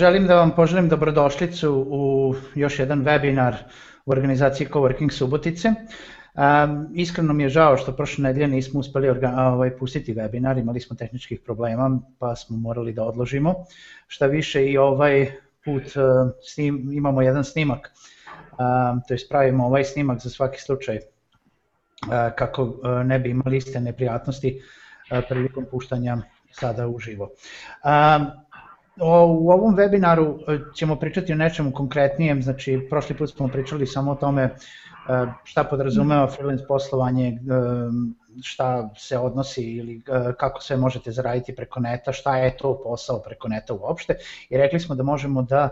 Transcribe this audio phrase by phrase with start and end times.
[0.00, 3.54] želim da vam poželim dobrodošlicu u još jedan webinar
[4.06, 5.68] u organizaciji Coworking Subotice.
[5.68, 10.96] Um, iskreno mi je žao što prošle nedelje nismo uspeli ovaj, pustiti webinar, imali smo
[10.96, 13.54] tehničkih problema pa smo morali da odložimo.
[14.06, 15.32] Šta više i ovaj
[15.64, 20.96] put uh, snim, imamo jedan snimak, um, to je spravimo ovaj snimak za svaki slučaj
[20.96, 21.02] uh,
[22.36, 24.60] kako uh, ne bi imali iste neprijatnosti
[25.12, 26.16] uh, prilikom puštanja
[26.50, 27.24] sada uživo.
[27.84, 28.49] Um,
[29.02, 30.38] u ovom webinaru
[30.74, 34.54] ćemo pričati o nečemu konkretnijem, znači prošli put smo pričali samo o tome
[35.44, 37.38] šta podrazumeva freelance poslovanje,
[38.42, 40.02] šta se odnosi ili
[40.38, 44.14] kako sve možete zaraditi preko neta, šta je to posao preko neta uopšte.
[44.50, 45.68] I rekli smo da možemo da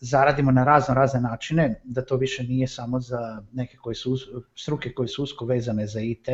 [0.00, 4.16] zaradimo na razno razne načine, da to više nije samo za neke koji su,
[4.56, 6.28] struke koje su usko vezane za IT,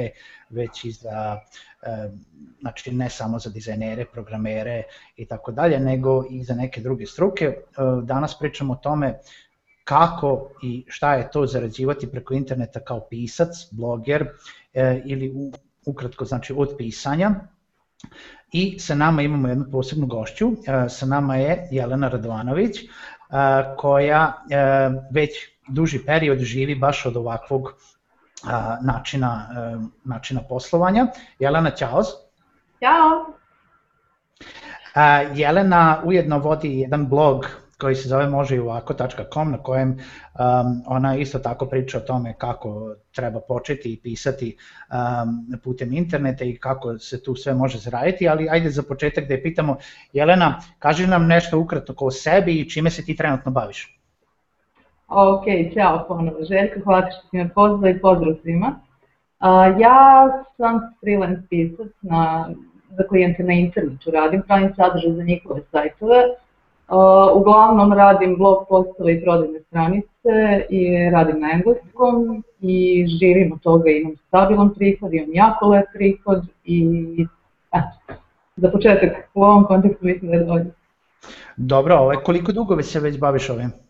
[0.50, 1.40] već i za,
[2.60, 4.82] znači ne samo za dizajnere, programere
[5.16, 7.56] i tako dalje, nego i za neke druge struke.
[8.02, 9.18] Danas pričamo o tome
[9.84, 14.28] kako i šta je to zarađivati preko interneta kao pisac, bloger uh,
[15.04, 15.34] ili
[15.86, 17.30] ukratko znači od pisanja
[18.52, 22.86] i sa nama imamo jednu posebnu gošću, e, sa nama je Jelena Radovanović, e,
[23.76, 24.56] koja e,
[25.10, 25.30] već
[25.68, 27.72] duži period živi baš od ovakvog
[28.80, 29.48] načina,
[30.04, 31.06] načina poslovanja.
[31.38, 32.02] Jelena, čao.
[32.80, 33.34] Ćao.
[35.34, 37.46] Jelena ujedno vodi jedan blog
[37.78, 42.34] koji se zove može i ovako.com na kojem um, ona isto tako priča o tome
[42.38, 44.56] kako treba početi i pisati
[44.90, 49.34] um, putem interneta i kako se tu sve može zaraditi, ali ajde za početak da
[49.34, 49.76] je pitamo,
[50.12, 53.93] Jelena, kaži nam nešto ukratno o sebi i čime se ti trenutno baviš.
[55.08, 58.66] Ok, ćao ponovo Željko, hvala što si me pozvao i pozdrav svima.
[59.40, 62.50] Uh, ja sam freelance pisac na,
[62.90, 66.22] za klijente na internetu, radim pravim sadržaj za njihove sajtove,
[67.34, 73.90] uglavnom radim blog postove i prodajne stranice i radim na engleskom i živim od toga,
[73.90, 76.86] imam stabilan prihod, imam jako lep prihod i
[77.72, 78.20] eto,
[78.56, 80.70] za početak u ovom kontekstu mislim da je dovoljno.
[81.56, 83.83] Dobro, koliko dugo se već baviš ovim?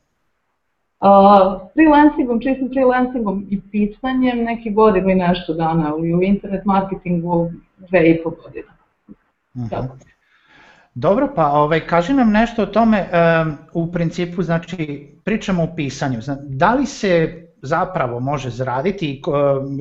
[1.04, 8.10] Uh, freelancingom, čistim freelancingom i pisanjem neki godinu i nešto dana, u internet marketingu dve
[8.10, 8.72] i pol godine.
[9.54, 9.74] Uh mhm.
[9.74, 9.88] -huh.
[10.94, 16.20] Dobro, pa ovaj, kaži nam nešto o tome, um, u principu, znači, pričamo o pisanju,
[16.20, 19.22] znači, da li se zapravo može zaraditi,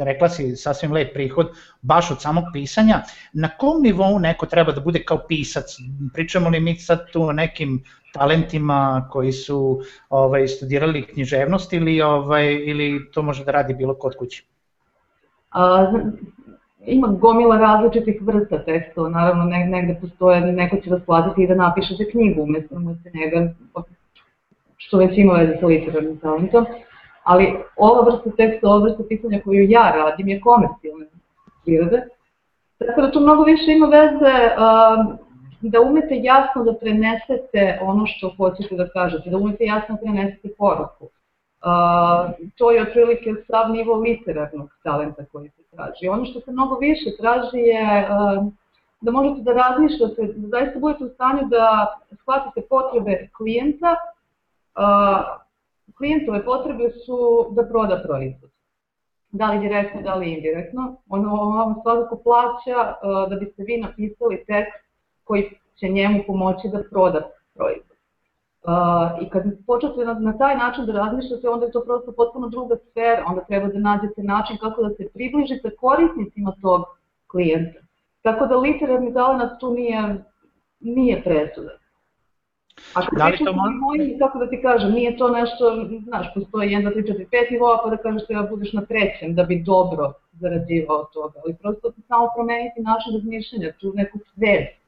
[0.03, 1.49] rekla si sasvim lep prihod,
[1.81, 3.01] baš od samog pisanja,
[3.33, 5.65] na kom nivou neko treba da bude kao pisac?
[6.13, 12.53] Pričamo li mi sad tu o nekim talentima koji su ovaj, studirali književnost ili, ovaj,
[12.53, 14.45] ili to može da radi bilo kod kući?
[15.51, 15.91] A,
[16.85, 21.55] ima gomila različitih vrsta tekstova, naravno ne, negde postoje, neko će vas platiti i da
[21.55, 23.53] napiše za knjigu umesto, umesto njega,
[24.77, 26.65] što već ima veze sa literarnim talentom,
[27.23, 31.05] ali ova vrsta teksta, ova vrsta pisanja koju ja radim je komercijalna
[31.65, 32.01] prirode,
[32.77, 35.15] tako da to mnogo više ima veze uh,
[35.69, 40.49] da umete jasno da prenesete ono što hoćete da kažete, da umete jasno da prenesete
[40.57, 41.05] poruku.
[41.05, 46.07] Uh, to je otprilike sav nivo literarnog talenta koji se traži.
[46.07, 48.45] Ono što se mnogo više traži je uh,
[49.01, 53.95] da možete da razmišljate, da zaista budete u stanju da shvatite potrebe klijenta.
[54.75, 55.43] Uh,
[55.97, 58.49] klijentove potrebe su da proda proizvod.
[59.31, 60.95] Da li direktno, da li indirektno.
[61.09, 62.95] Ono vam svakako plaća
[63.29, 64.83] da biste vi napisali tekst
[65.23, 67.97] koji će njemu pomoći da proda proizvod.
[68.63, 68.71] Uh,
[69.21, 72.75] I kad počnete na, na taj način da razmišljate, onda je to prosto potpuno druga
[72.91, 76.81] sfera, onda treba da nađete način kako da se približite korisnicima tog
[77.27, 77.79] klijenta.
[78.21, 80.23] Tako da literarni talent tu nije,
[80.79, 81.77] nije presudan.
[82.93, 83.75] Ako da li to može?
[83.79, 87.51] Moji, kako da ti kažem, nije to nešto, znaš, postoji 1, 2, 3, 4, 5
[87.51, 91.55] nivoa, pa da kažeš treba budeš na trećem da bi dobro zarađivao od toga, ali
[91.61, 94.82] prosto samo promeniti način razmišljanja, tu neku svest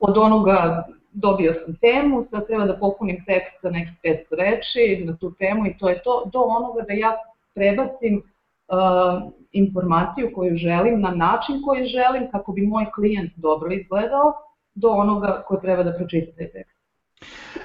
[0.00, 5.16] od onoga dobio sam temu, sad treba da popunim tekst sa nekih 500 reči na
[5.16, 7.16] tu temu i to je to, do onoga da ja
[7.54, 14.32] prebacim uh, informaciju koju želim na način koji želim kako bi moj klijent dobro izgledao
[14.74, 16.79] do onoga ko treba da pročita taj tekst.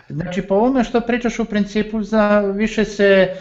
[0.10, 3.36] Znači po ovome što pričaš u principu za više se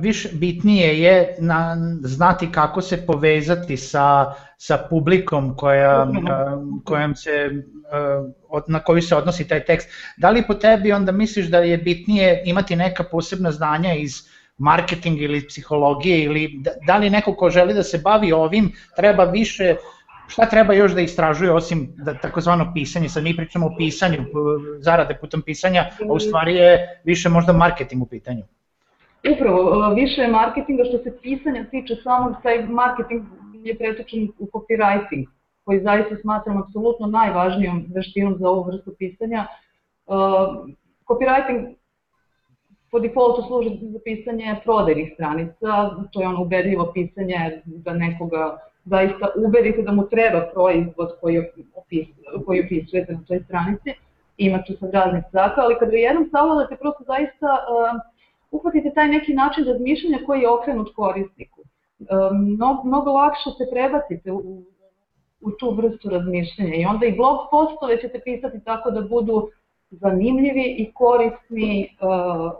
[0.00, 6.06] više bitnije je na, znati kako se povezati sa, sa publikom koja,
[6.84, 7.50] kojom se,
[8.68, 9.88] na koju se odnosi taj tekst.
[10.16, 15.22] Da li po tebi onda misliš da je bitnije imati neka posebna znanja iz marketinga
[15.22, 19.76] ili psihologije ili da, da li neko ko želi da se bavi ovim treba više
[20.28, 24.24] šta treba još da istražuje osim da, takozvano pisanje, sad mi pričamo o pisanju,
[24.78, 28.42] zarade putem pisanja, a u stvari je više možda marketing u pitanju.
[29.34, 33.22] Upravo, više je marketinga što se pisanja tiče samog, taj marketing
[33.64, 35.26] je pretočen u copywriting,
[35.64, 39.46] koji zaista smatram apsolutno najvažnijom veštinom za ovu vrstu pisanja.
[40.06, 40.16] Uh,
[41.06, 41.74] copywriting
[42.90, 49.28] po defaultu služi za pisanje prodajnih stranica, to je ono ubedljivo pisanje da nekoga zaista
[49.46, 51.38] uberite da mu treba proizvod koji,
[51.74, 52.06] opis,
[52.46, 53.90] koji opisujete na toj stranici,
[54.36, 58.00] ima tu sad raznih zaka, ali kad ga jednom savladate, prosto zaista uh,
[58.50, 61.60] uhvatite taj neki način razmišljanja koji je okrenut korisniku.
[61.60, 64.62] Uh, mnogo, mnogo lakše se prebacite u,
[65.40, 69.48] u tu vrstu razmišljanja i onda i blog postove ćete pisati tako da budu
[69.90, 72.52] zanimljivi i korisni uh,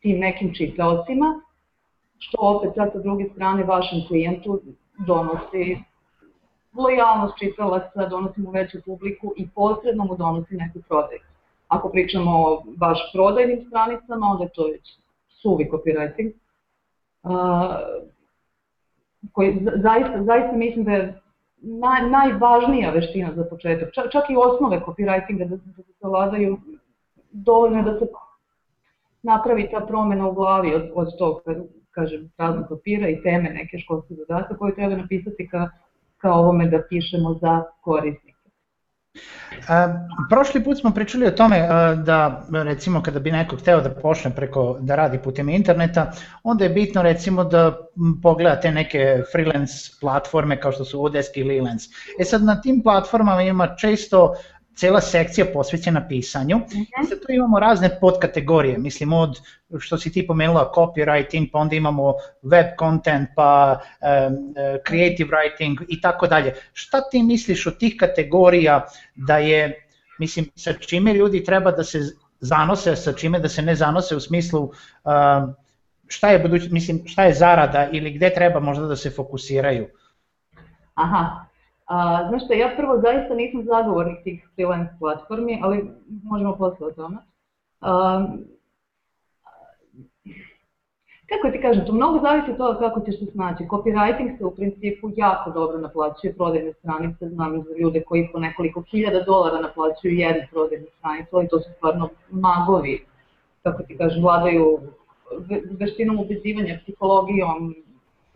[0.00, 1.40] tim nekim čitaocima,
[2.18, 4.60] što opet sad sa druge strane vašem klijentu
[4.98, 5.78] donosi
[6.74, 11.20] lojalnost čitalaca, donosi mu veću publiku i posredno mu donosi neku prodaju.
[11.68, 14.98] Ako pričamo o baš prodajnim stranicama, onda je to već
[15.28, 16.32] suvi copywriting,
[17.22, 17.32] uh,
[19.32, 21.20] koji zaista, zaista mislim da je
[21.56, 23.94] naj, najvažnija veština za početak.
[23.94, 26.58] Čak, čak i osnove copywritinga da, da se savladaju
[27.32, 28.06] dovoljno da se
[29.22, 31.42] napravi ta promena u glavi od, od tog,
[31.96, 35.68] kažem, praznog papira i teme neke školske zadatka koje treba napisati ka,
[36.16, 38.36] ka ovome da pišemo za korisnike.
[39.68, 41.58] A, prošli put smo pričali o tome
[42.04, 46.12] da recimo kada bi neko hteo da počne preko da radi putem interneta,
[46.42, 47.76] onda je bitno recimo da
[48.22, 51.88] pogleda te neke freelance platforme kao što su Odesk ili Elance.
[52.20, 54.34] E sad na tim platformama ima često
[54.76, 56.56] cela sekcija posvećena pisanju.
[56.56, 57.08] Mm -hmm.
[57.08, 59.40] Sad tu imamo razne podkategorije, mislim od
[59.78, 64.54] što si ti pomenula copywriting, pa onda imamo web content, pa um,
[64.88, 66.54] creative writing i tako dalje.
[66.72, 69.88] Šta ti misliš od tih kategorija da je,
[70.18, 72.00] mislim, sa čime ljudi treba da se
[72.40, 75.54] zanose, sa čime da se ne zanose u smislu um,
[76.08, 79.88] šta je buduć, mislim, šta je zarada ili gde treba možda da se fokusiraju?
[80.94, 81.46] Aha,
[81.86, 85.90] A, znaš šta, ja prvo zaista nisam zagovornik tih freelance platformi, ali
[86.24, 87.16] možemo posle o tome.
[87.80, 88.26] A,
[91.28, 93.64] kako ti kažem, to mnogo zavisi od toga kako ćeš se snaći.
[93.64, 98.82] Copywriting se u principu jako dobro naplaćuje, prodajne stranice, znam za ljude koji po nekoliko
[98.90, 103.04] hiljada dolara naplaćuju jednu prodajnu stranicu, ali to su stvarno magovi,
[103.62, 104.78] kako ti kažem, vladaju
[105.78, 107.74] veštinom ubezivanja, psihologijom,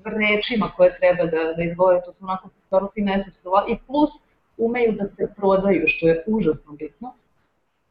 [0.04, 3.30] rečima koje treba da, da izgoje, to su onako stvarno finese
[3.68, 4.10] i plus
[4.56, 7.14] umeju da se prodaju, što je užasno bitno,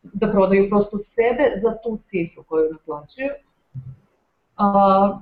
[0.04, 3.30] da prodaju prosto sebe za tu cifru koju naplaćuju.
[4.58, 5.20] A,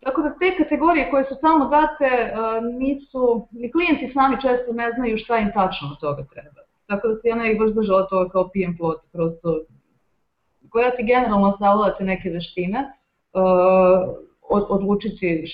[0.00, 4.92] tako da te kategorije koje su samo date a, nisu, ni klijenti sami često ne
[4.92, 6.60] znaju šta im tačno od toga treba.
[6.86, 9.60] Tako da se ja ne bih baš držala toga kao pijem plot, prosto
[10.68, 12.92] koja ti generalno savladate neke veštine,
[14.50, 15.44] uh, odlučiti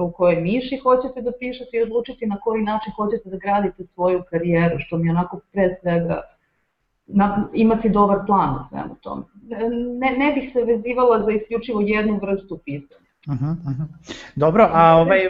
[0.00, 4.22] u kojoj niši hoćete da pišete i odlučiti na koji način hoćete da gradite svoju
[4.30, 6.20] karijeru, što mi onako pre svega
[7.06, 9.22] na, imati dobar plan u svemu tome.
[10.00, 13.00] Ne, ne bih se vezivala za isključivo jednu vrstu pisanja.
[13.26, 13.86] Uh -huh, uh -huh.
[14.36, 15.20] Dobro, a ovaj...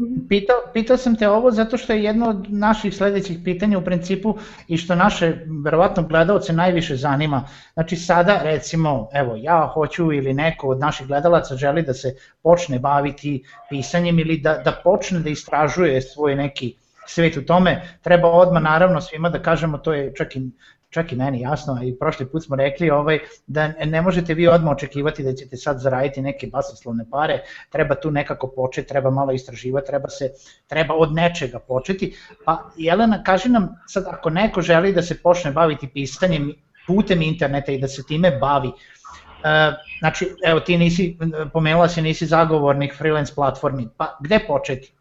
[0.00, 0.26] Mhm.
[0.28, 4.34] Pitao, pitao sam te ovo zato što je jedno od naših sledećih pitanja u principu
[4.68, 7.48] i što naše verovatno gledalce najviše zanima.
[7.74, 12.78] Znači sada recimo, evo ja hoću ili neko od naših gledalaca želi da se počne
[12.78, 16.74] baviti pisanjem ili da, da počne da istražuje svoj neki
[17.06, 20.50] svet u tome, treba odmah naravno svima da kažemo, to je čak i
[20.90, 24.72] čak i meni jasno, i prošli put smo rekli ovaj, da ne možete vi odmah
[24.72, 29.86] očekivati da ćete sad zaraditi neke basoslovne pare, treba tu nekako početi, treba malo istraživati,
[29.86, 30.30] treba, se,
[30.66, 32.16] treba od nečega početi.
[32.44, 36.54] Pa Jelena, kaži nam sad ako neko želi da se počne baviti pisanjem
[36.86, 41.18] putem interneta i da se time bavi, uh, znači, evo ti nisi,
[41.52, 44.92] pomenula si nisi zagovornik freelance platformi, pa gde početi?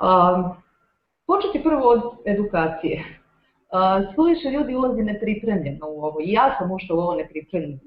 [0.00, 0.54] Um,
[1.26, 3.25] početi prvo od edukacije
[4.14, 6.20] suviše ljudi ulazi nepripremljeno u ovo.
[6.20, 7.78] I ja sam ušla u ovo nepripremljeno,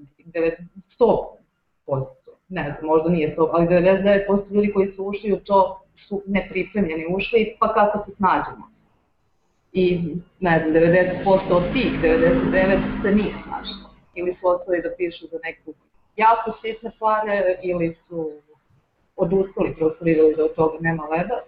[1.00, 2.06] 100%,
[2.50, 7.06] ne znam, možda nije 100, ali 99% ljudi koji su ušli u to su nepripremljeni
[7.16, 8.70] ušli, pa kako se snađemo.
[9.74, 10.02] I
[10.40, 13.90] ne znam, 90% od tih, 99% se nije snašlo.
[14.16, 15.74] Ili su ostali da pišu za neku
[16.16, 18.32] jako sitne pare, ili su
[19.16, 21.42] odustali, prosto videli da od toga nema leda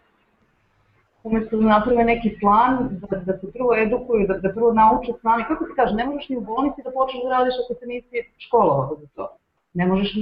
[1.24, 5.44] umesto da naprave neki plan, da, da se prvo edukuju, da, da prvo nauče sami,
[5.48, 8.16] kako ti kaže, ne možeš ni u bolnici da počneš da radiš ako se nisi
[8.38, 9.28] školovao za to.
[9.74, 10.16] Ne možeš,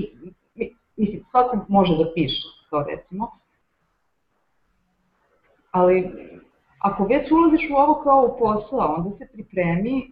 [0.97, 3.31] mislim, svako može da piše, to recimo.
[5.71, 6.11] ali
[6.79, 10.11] ako već ulaziš u ovo kao u posao, onda se pripremi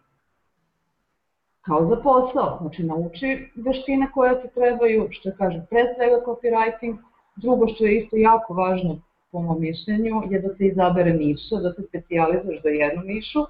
[1.62, 6.98] kao za posao, znači nauči veštine koje ti trebaju, što kaže pre svega copywriting,
[7.36, 11.74] drugo što je isto jako važno po mom mišljenju je da se izabere niša, da
[11.74, 13.46] se specializuješ za jednu nišu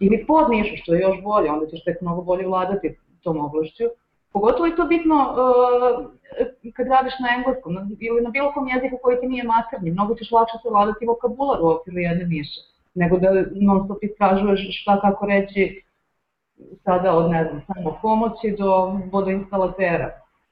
[0.00, 3.84] ili pod nišu, što je još bolje, onda ćeš tek mnogo bolje vladati tom oblašću.
[4.32, 8.96] Pogotovo je to bitno uh, kad radiš na engleskom na, ili na bilo kom jeziku
[9.02, 12.60] koji ti nije maternji, mnogo ćeš lakše se vladati vokabular u okviru jedne niše,
[12.94, 15.82] nego da non stop istražuješ šta kako reći
[16.84, 20.10] sada od, ne znam, samo pomoći do vodoinstalatera.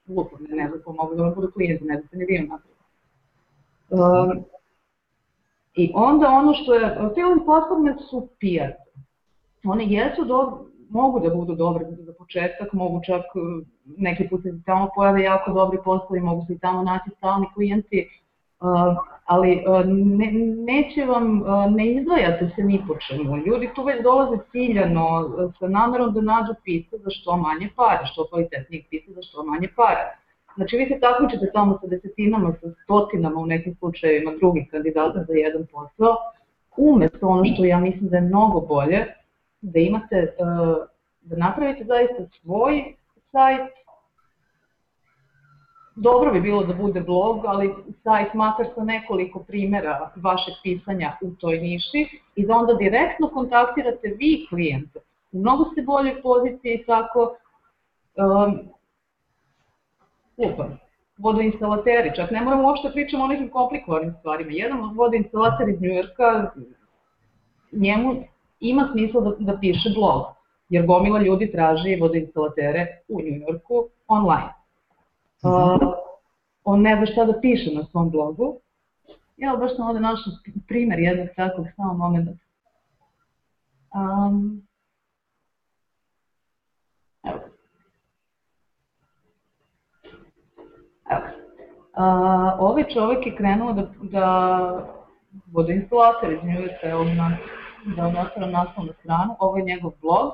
[0.09, 2.72] Lupo, ne, ne znam, pomogu da budu klijenti, ne znam ni vijem napraviti.
[3.93, 4.45] Um,
[5.75, 8.73] I onda ono što je, ove platforme su PR.
[9.65, 13.23] One jesu do, mogu da budu dobre za početak, mogu čak
[13.97, 18.09] neki put se tamo pojave jako dobri poslovi, mogu se i tamo naći stalni klijenti,
[18.61, 20.33] uh, ali uh, ne,
[20.73, 23.37] neće vam, uh, ne izdvajate se ni po čemu.
[23.37, 28.29] Ljudi tu već dolaze ciljano sa namerom da nađu pisa za što manje pare, što
[28.29, 30.22] kvalitetnijeg pisa za što manje pare.
[30.57, 35.33] Znači vi se takmičite tamo sa desetinama, sa stotinama u nekim slučajevima drugih kandidata za
[35.33, 36.17] jedan posao,
[36.77, 39.07] umesto ono što ja mislim da je mnogo bolje,
[39.61, 40.35] da imate,
[41.21, 42.95] da napravite zaista svoj
[43.31, 43.71] sajt,
[45.97, 51.31] dobro bi bilo da bude blog, ali sajt makar sa nekoliko primera vašeg pisanja u
[51.31, 54.99] toj niši i da onda direktno kontaktirate vi klijente.
[55.33, 57.37] U mnogo ste bolje poziciji tako
[58.17, 58.59] um,
[60.43, 60.69] Lupa,
[61.19, 64.51] vodoinstalateri, čak ne moramo uopšte pričamo o nekim komplikovanim stvarima.
[64.53, 66.51] Jedan vodoinstalater iz Njujorka,
[67.73, 68.15] njemu
[68.61, 70.23] ima smisla da, da piše blog,
[70.69, 74.53] jer gomila ljudi traži vodoinstalatere u Njujorku online.
[75.43, 75.95] Uh,
[76.65, 78.59] on ne zna šta da piše na svom blogu.
[79.37, 80.33] Ja baš sam ovde našla
[80.69, 82.29] primer jednog takvog, samo moment.
[83.95, 84.67] Um,
[87.25, 87.41] evo.
[91.11, 91.43] Evo.
[91.97, 92.03] Uh,
[92.59, 94.27] ovaj čovek je krenuo da, da
[95.53, 97.37] vodoinstalater iz Njujorka, evo na,
[97.97, 100.33] da nastavim naslovnu stranu, ovo je njegov blog.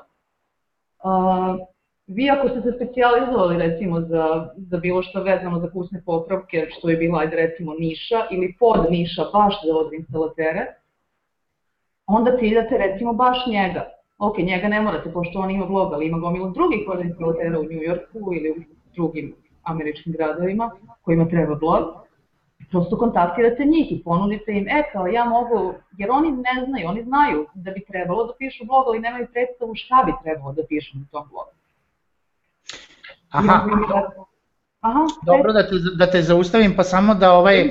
[1.03, 1.67] Uh,
[2.09, 6.88] Vi ako ste se specializovali recimo za, za bilo što vezano za kućne popravke, što
[6.88, 10.67] je bila ajde recimo niša ili pod niša baš za vodoinstalatere,
[12.07, 13.85] onda ciljate recimo baš njega.
[14.19, 17.83] Ok, njega ne morate, pošto on ima blog, ali ima gomilu drugih vodoinstalatera u New
[17.88, 18.55] Yorku ili u
[18.95, 19.35] drugim
[19.69, 20.71] američkim gradovima
[21.03, 21.85] kojima treba blog.
[22.71, 27.03] Prosto kontaktirate njih i ponudite im, e kao ja mogu, jer oni ne znaju, oni
[27.03, 30.99] znaju da bi trebalo da pišu blog, ali nemaju predstavu šta bi trebalo da pišu
[30.99, 31.51] na tom blogu.
[33.31, 33.67] Aha.
[34.81, 37.71] Aha, Dobro da te, da te zaustavim, pa samo da ovaj...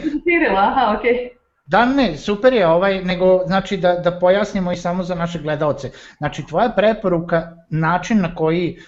[0.57, 1.13] Aha, okej.
[1.13, 1.37] Okay.
[1.67, 5.91] Da, ne, super je ovaj, nego znači da, da pojasnimo i samo za naše gledalce.
[6.17, 8.79] Znači tvoja preporuka, način na koji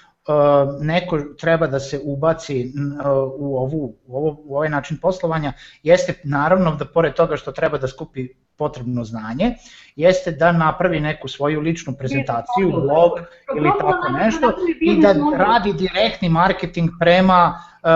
[0.82, 3.06] neko treba da se ubaci uh,
[3.38, 7.78] u, ovu, u, ovo, u ovaj način poslovanja, jeste naravno da pored toga što treba
[7.78, 9.56] da skupi potrebno znanje,
[9.96, 13.12] jeste da napravi neku svoju ličnu prezentaciju, blog
[13.58, 17.90] ili tako nešto i da radi direktni marketing prema uh,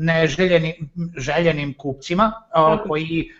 [0.00, 2.32] neželjenim željenim kupcima
[2.88, 3.30] koji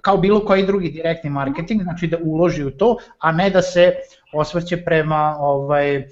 [0.00, 3.92] kao bilo koji drugi direktni marketing, znači da uloži u to, a ne da se
[4.32, 6.08] osvrće prema ovaj,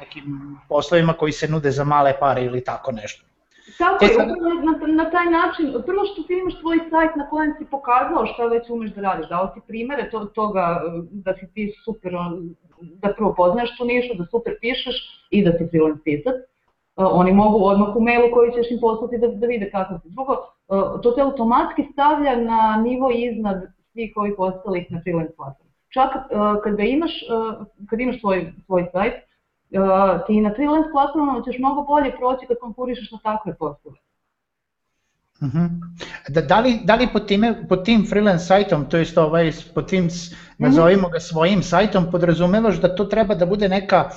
[0.00, 3.24] nekim poslovima koji se nude za male pare ili tako nešto.
[3.78, 7.54] Tako je, upravo na, na taj način, prvo što ti imaš tvoj sajt na kojem
[7.58, 11.72] si pokazao šta već umeš da radiš, dao si primere to, toga da si ti
[11.84, 12.12] super,
[12.80, 14.96] da prvo poznaš tu nišu, da super pišeš
[15.30, 16.34] i da si freelance pisac.
[16.98, 20.08] Oni mogu odmah u mailu koji ćeš im poslati da, da vide kako si.
[20.08, 20.36] Drugo,
[21.02, 23.62] to te automatski stavlja na nivo iznad
[23.92, 25.72] svih ovih ostalih na freelance platformu.
[25.88, 26.10] Čak
[26.64, 27.12] kad ga imaš,
[27.90, 29.14] kad imaš svoj, svoj sajt,
[29.70, 33.96] uh, ti na freelance platformama ćeš mnogo bolje proći kad konkurišeš na takve poslove.
[35.40, 35.58] Uh mhm.
[35.58, 35.68] -huh.
[36.28, 39.88] da, da, li, da li pod, time, pod tim freelance sajtom, to jest ovaj, pod
[39.88, 40.08] tim,
[40.58, 44.10] nazovimo ga svojim sajtom, podrazumevaš da to treba da bude neka,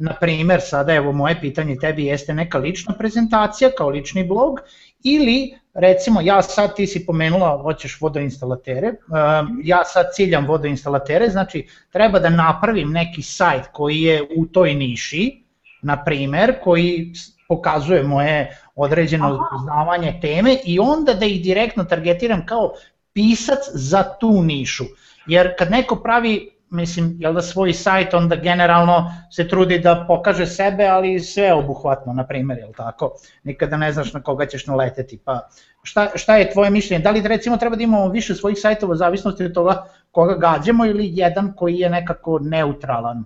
[0.00, 4.60] na primer, sada evo moje pitanje tebi jeste neka lična prezentacija kao lični blog
[5.04, 11.66] ili recimo ja sad ti si pomenula hoćeš vodoinstalatere, um, ja sad ciljam vodoinstalatere, znači
[11.92, 15.42] treba da napravim neki sajt koji je u toj niši,
[15.82, 17.12] na primer, koji
[17.48, 22.72] pokazuje moje određeno poznavanje teme i onda da ih direktno targetiram kao
[23.12, 24.84] pisac za tu nišu.
[25.26, 30.46] Jer kad neko pravi mislim, jel da svoj sajt onda generalno se trudi da pokaže
[30.46, 33.12] sebe, ali sve obuhvatno, na primjer, jel tako?
[33.44, 35.18] Nikada ne znaš na koga ćeš naleteti.
[35.24, 35.48] Pa
[35.82, 37.02] šta, šta je tvoje mišljenje?
[37.02, 41.10] Da li recimo treba da imamo više svojih sajtova, zavisnosti od toga koga gađamo ili
[41.12, 43.24] jedan koji je nekako neutralan?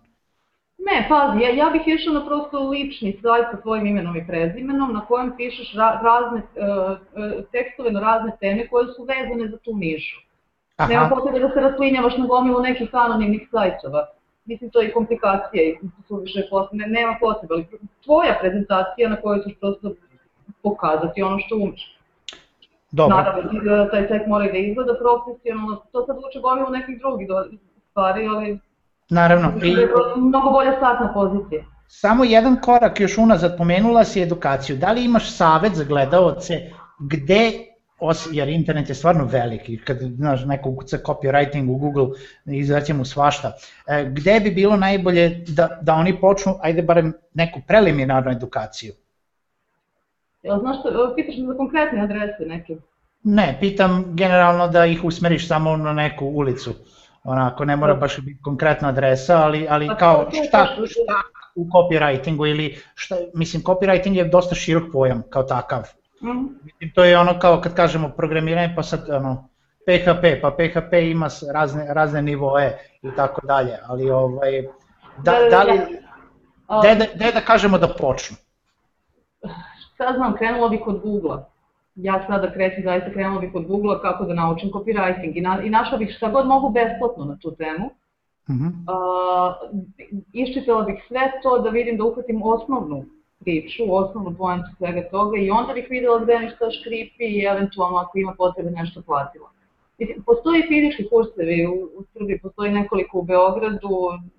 [0.79, 4.93] Ne, pazi, ja, ja bih išao na prosto lični sajt sa svojim imenom i prezimenom
[4.93, 9.77] na kojem pišeš ra, razne uh, tekstove na razne teme koje su vezane za tu
[9.77, 10.24] nišu.
[10.77, 10.89] Aha.
[10.93, 14.07] Nema potrebe da se raslinjavaš na gomilu nekih anonimnih sajtova.
[14.45, 15.79] Mislim, to je komplikacija i
[16.09, 17.67] suviše ne, nema potrebe, ali
[18.05, 19.95] tvoja prezentacija na kojoj ćeš prosto
[20.63, 21.99] pokazati ono što umeš.
[22.91, 23.17] Dobro.
[23.17, 27.29] Naravno, taj sajt mora da izgleda profesionalno, to sad uče gomilu nekih drugih
[27.91, 28.59] stvari, ali
[29.11, 29.53] Naravno.
[29.63, 29.77] I,
[30.17, 31.65] mnogo bolja startna pozicija.
[31.89, 34.77] Samo jedan korak još unazad, pomenula si edukaciju.
[34.77, 36.55] Da li imaš savet za gledaoce
[36.99, 37.53] gde
[38.07, 42.07] os, jer internet je stvarno veliki, kad znaš, neko ukuca copywriting u Google,
[42.47, 43.53] izaće mu svašta,
[43.87, 48.93] e, gde bi bilo najbolje da, da oni počnu, ajde barem neku preliminarnu edukaciju?
[50.43, 52.77] Jel znaš što, pitaš za konkretne adrese neke?
[53.23, 56.75] Ne, pitam generalno da ih usmeriš samo na neku ulicu
[57.25, 61.23] onako ne mora baš biti konkretna adresa, ali, ali pa kao šta, šta
[61.55, 65.83] u copywritingu ili šta, mislim copywriting je dosta širok pojam kao takav.
[66.65, 69.49] Mislim, to je ono kao kad kažemo programiranje pa sad ono,
[69.87, 74.63] PHP, pa PHP ima razne, razne nivoe i tako dalje, ali ovaj,
[75.19, 75.81] da, da, da li,
[76.81, 78.37] gde da, da, da kažemo da počnu?
[79.95, 81.55] Šta znam, krenulo bi kod Google-a
[81.95, 85.71] ja sada krećem, zaista krenula bih od Google-a kako da naučim copywriting i, na, i
[85.71, 87.87] našla bih šta god mogu besplatno na tu temu.
[88.49, 88.71] Uh -huh.
[88.71, 89.55] uh,
[90.33, 93.05] iščitala bih sve to da vidim da uhvatim osnovnu
[93.45, 98.19] priču, osnovnu pojentu svega toga i onda bih videla gde šta škripi i eventualno ako
[98.19, 99.49] ima potrebe nešto platila.
[100.27, 103.91] Postoji fizički kursevi u, u Srbiji, postoji nekoliko u Beogradu,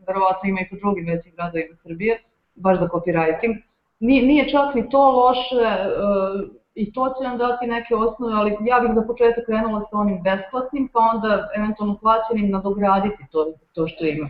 [0.08, 2.20] verovatno ima i po drugim većim gradovima Srbije,
[2.56, 3.56] baš za copywriting.
[4.00, 8.58] Nije, nije čak ni to loše, uh, i to će nam dati neke osnove, ali
[8.62, 13.88] ja bih za početak krenula sa onim besplatnim, pa onda eventualno plaćenim nadograditi to, to
[13.88, 14.30] što ima.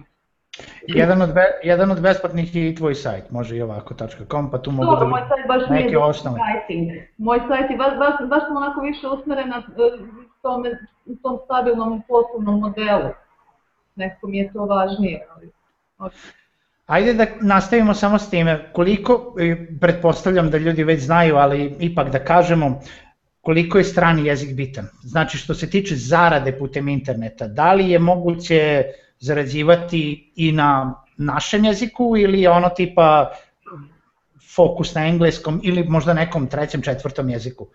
[0.88, 4.72] Jedan od, be, jedan od besplatnih je i tvoj sajt, može i ovako.com, pa tu
[4.72, 6.40] mogu Dobro, da moj sajt baš neke nije osnove.
[7.18, 9.62] Moj sajt je baš, baš, baš sam onako više usmeren na e,
[10.42, 10.70] tome,
[11.22, 13.10] tom stabilnom poslovnom modelu.
[13.96, 15.28] Nekako mi je to važnije.
[15.36, 15.52] Ali.
[16.86, 22.10] Ajde da nastavimo samo s time, koliko, e, pretpostavljam da ljudi već znaju, ali ipak
[22.10, 22.82] da kažemo,
[23.42, 24.88] koliko je strani jezik bitan.
[25.04, 28.84] Znači što se tiče zarade putem interneta, da li je moguće
[29.26, 30.70] zarađivati i na
[31.18, 33.32] našem jeziku ili ono tipa
[34.56, 37.68] fokus na engleskom ili možda nekom trećem, četvrtom jeziku?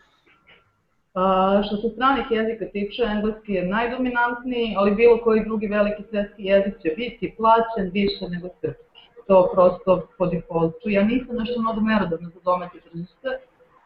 [1.15, 6.45] A, što se stranih jezika tiče, engleski je najdominantniji, ali bilo koji drugi veliki svetski
[6.45, 8.91] jezik će biti plaćen više nego srpski
[9.31, 10.89] to prosto po defaultu.
[10.89, 13.29] Ja nisam nešto mnogo merodavna za domaće tržište,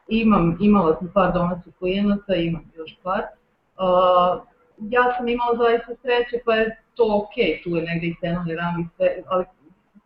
[0.08, 3.22] imam, imala sam par domaćih klijenata, imam još par.
[3.22, 4.53] Uh,
[4.90, 8.80] ja sam imala zaista sreće, pa je to ok, tu je negde i cenovni rang
[8.80, 9.44] i sve, ali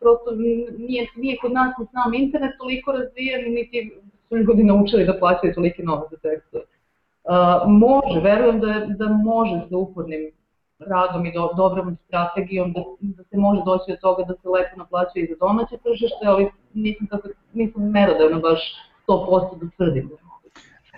[0.01, 0.31] prosto
[0.79, 3.93] nije, nije kod nas ni sam internet toliko razvijen, niti
[4.29, 6.65] su ljudi naučili da plaćaju toliki novac za tekstove.
[6.65, 7.35] Uh,
[7.67, 10.31] može, verujem da, da može sa upornim
[10.79, 14.77] radom i do, dobrom strategijom da, da se može doći od toga da se lepo
[14.77, 18.61] naplaćuje i za domaće tržište, ali nisam, tako, nisam merodavna baš
[19.09, 20.11] 100% da tvrdim.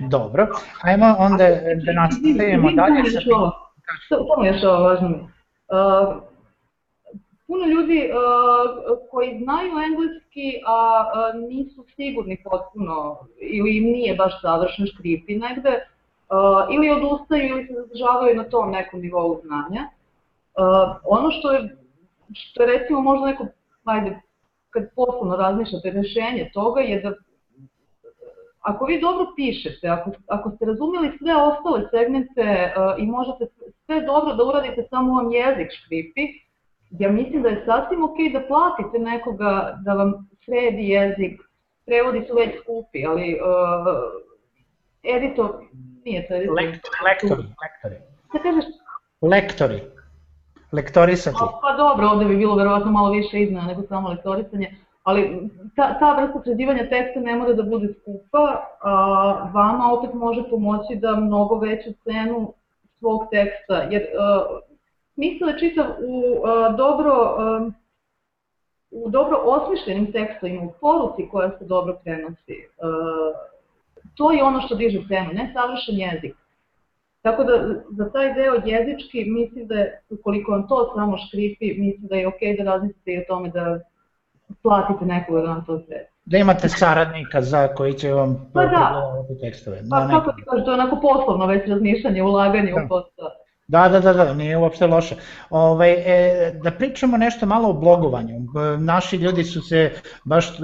[0.01, 0.47] Dobro,
[0.83, 1.45] ajmo onda
[1.85, 3.03] da nastavimo dalje.
[4.09, 5.09] Samo još ovo važno.
[5.09, 6.23] Uh,
[7.47, 14.41] puno ljudi uh, koji znaju engleski, a uh, nisu sigurni potpuno ili im nije baš
[14.41, 19.83] savršen škripi negde, uh, ili odustaju ili se zadržavaju na tom nekom nivou znanja.
[19.83, 21.77] Uh, ono što je,
[22.33, 23.47] što je recimo možda neko,
[23.85, 24.21] ajde,
[24.71, 27.13] kad poslovno razmišljate rešenje toga je da
[28.61, 33.47] ako vi dobro pišete, ako, ako ste razumeli sve ostale segmente uh, i možete
[33.87, 36.21] sve dobro da uradite, samo vam jezik škripi,
[36.91, 41.41] ja mislim da je sasvim ok da platite nekoga da vam sredi jezik,
[41.87, 44.21] prevodi su već skupi, ali uh,
[45.03, 45.51] editor,
[46.05, 46.55] nije to editor.
[46.55, 47.97] Lektor, lektori, lektori.
[48.29, 48.65] Šta kažeš?
[49.21, 49.81] Lektori.
[50.73, 51.37] Lektorisati.
[51.41, 55.99] Pa, pa dobro, ovde bi bilo verovatno malo više iznena nego samo lektorisanje, ali ta,
[55.99, 58.93] ta vrsta sređivanja teksta ne mora da bude skupa, a
[59.55, 62.53] vama opet može pomoći da mnogo veću cenu
[62.99, 64.45] svog teksta, jer a,
[65.15, 67.71] smisao je čitav u a, dobro a,
[68.91, 72.57] u dobro osmišljenim tekstovima, u poruci koja se dobro prenosi.
[72.83, 72.87] A,
[74.17, 76.37] to je ono što diže cenu, ne savršen jezik.
[77.23, 82.09] Tako da za taj deo jezički mislim da je, ukoliko vam to samo škripi, mislim
[82.09, 83.81] da je ok da razmislite i o tome da
[84.63, 85.97] platite nekoga da vam to sve.
[86.25, 89.13] Da imate saradnika za koji će vam pa da.
[89.41, 89.83] tekstove.
[89.91, 92.85] Pa kako ti kažeš, to je onako poslovno već razmišljanje, ulaganje da.
[92.85, 93.31] u posao.
[93.69, 95.15] Da, da, da, da, nije uopšte loše.
[95.51, 98.35] Ovaj, e, da pričamo nešto malo o blogovanju.
[98.79, 99.93] Naši ljudi su se
[100.25, 100.63] baš, e,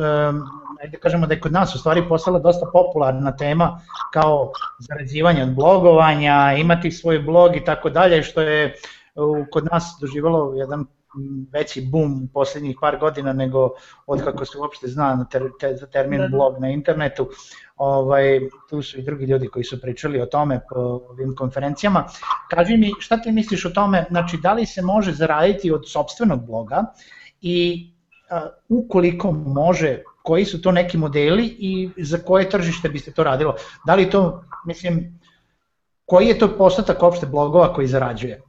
[0.83, 3.81] ajde kažemo da je kod nas u stvari postala dosta popularna tema
[4.13, 8.75] kao zarađivanje od blogovanja, imati svoj blog i tako dalje, što je
[9.53, 10.87] kod nas doživalo jedan
[11.53, 13.71] veći boom poslednjih par godina nego
[14.07, 16.37] od kako se uopšte zna na ter, te, za termin da, da.
[16.37, 17.29] blog na internetu.
[17.77, 22.05] Ovaj, tu su i drugi ljudi koji su pričali o tome po ovim konferencijama.
[22.51, 26.47] Kaži mi, šta ti misliš o tome, znači da li se može zaraditi od sobstvenog
[26.47, 26.85] bloga
[27.41, 27.91] i
[28.31, 33.25] a, ukoliko može, koji su to neki modeli i za koje tržište bi se to
[33.25, 33.55] radilo?
[33.87, 35.21] Da li to, mislim,
[36.05, 38.43] koji je to postatak opšte blogova koji zarađuje?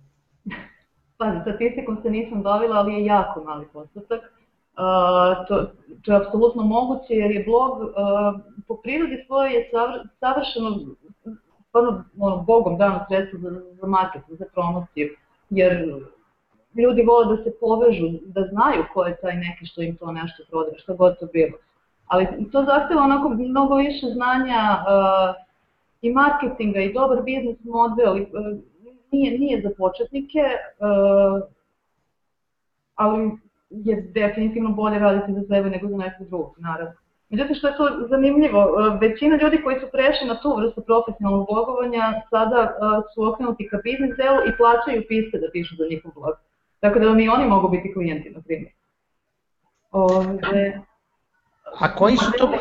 [1.18, 4.22] Pazi, statistikom se nisam bavila, ali je jako mali postotak.
[4.22, 5.72] Uh, to,
[6.06, 7.90] to je apsolutno moguće jer je blog uh,
[8.68, 9.70] po prirodi svoje je
[10.20, 10.80] savršeno
[11.68, 15.10] stvarno ono, bogom dano sredstvo za, za marketing, za promociju,
[15.50, 15.72] jer
[16.76, 20.44] ljudi vole da se povežu, da znaju ko je taj neki što im to nešto
[20.50, 21.58] prodaje, što god to bilo.
[22.08, 25.36] Ali to zahteva onako mnogo više znanja uh,
[26.02, 28.18] i marketinga i dobar biznis model.
[28.18, 28.60] I, uh,
[29.12, 31.42] nije, nije za početnike, uh,
[32.96, 33.32] ali
[33.70, 36.94] je definitivno bolje raditi za sebe nego za nekog drugog, naravno.
[37.30, 41.48] Međutim, što je to zanimljivo, uh, većina ljudi koji su prešli na tu vrstu profesionalnog
[41.50, 46.12] blogovanja sada uh, su okrenuti ka biznis delu i plaćaju piste da pišu za njihov
[46.14, 46.36] blog.
[46.80, 48.72] Tako da vam i oni mogu biti klijenti, na primjer.
[49.92, 50.82] Ove,
[51.80, 52.52] A koji su, to,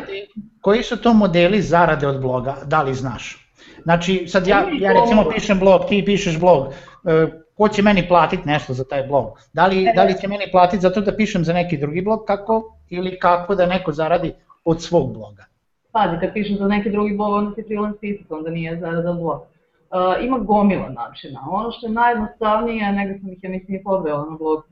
[0.61, 3.46] koji su to modeli zarade od bloga, da li znaš?
[3.87, 8.47] Znači, sad ja, ja recimo pišem blog, ti pišeš blog, e, ko će meni platiti
[8.47, 9.39] nešto za taj blog?
[9.53, 12.77] Da li, da li će meni platiti zato da pišem za neki drugi blog, kako
[12.89, 14.33] ili kako da neko zaradi
[14.65, 15.45] od svog bloga?
[15.91, 19.41] Pazi, kad pišem za neki drugi blog, onda si freelance pisac, onda nije zarada blog.
[19.41, 21.47] Uh, ima gomila načina.
[21.49, 24.63] Ono što je najjednostavnije, nego sam ih ja mislim i pobrala na blog,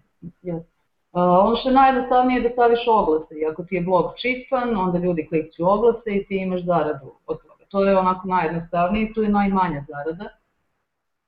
[0.43, 0.63] yes.
[1.13, 4.77] Uh, ono što je najjednostavnije je da staviš oglase i ako ti je blog čitan,
[4.77, 9.23] onda ljudi klikću oglase i ti imaš zaradu od toga to je onako najjednostavnije, tu
[9.23, 10.29] je najmanja zarada.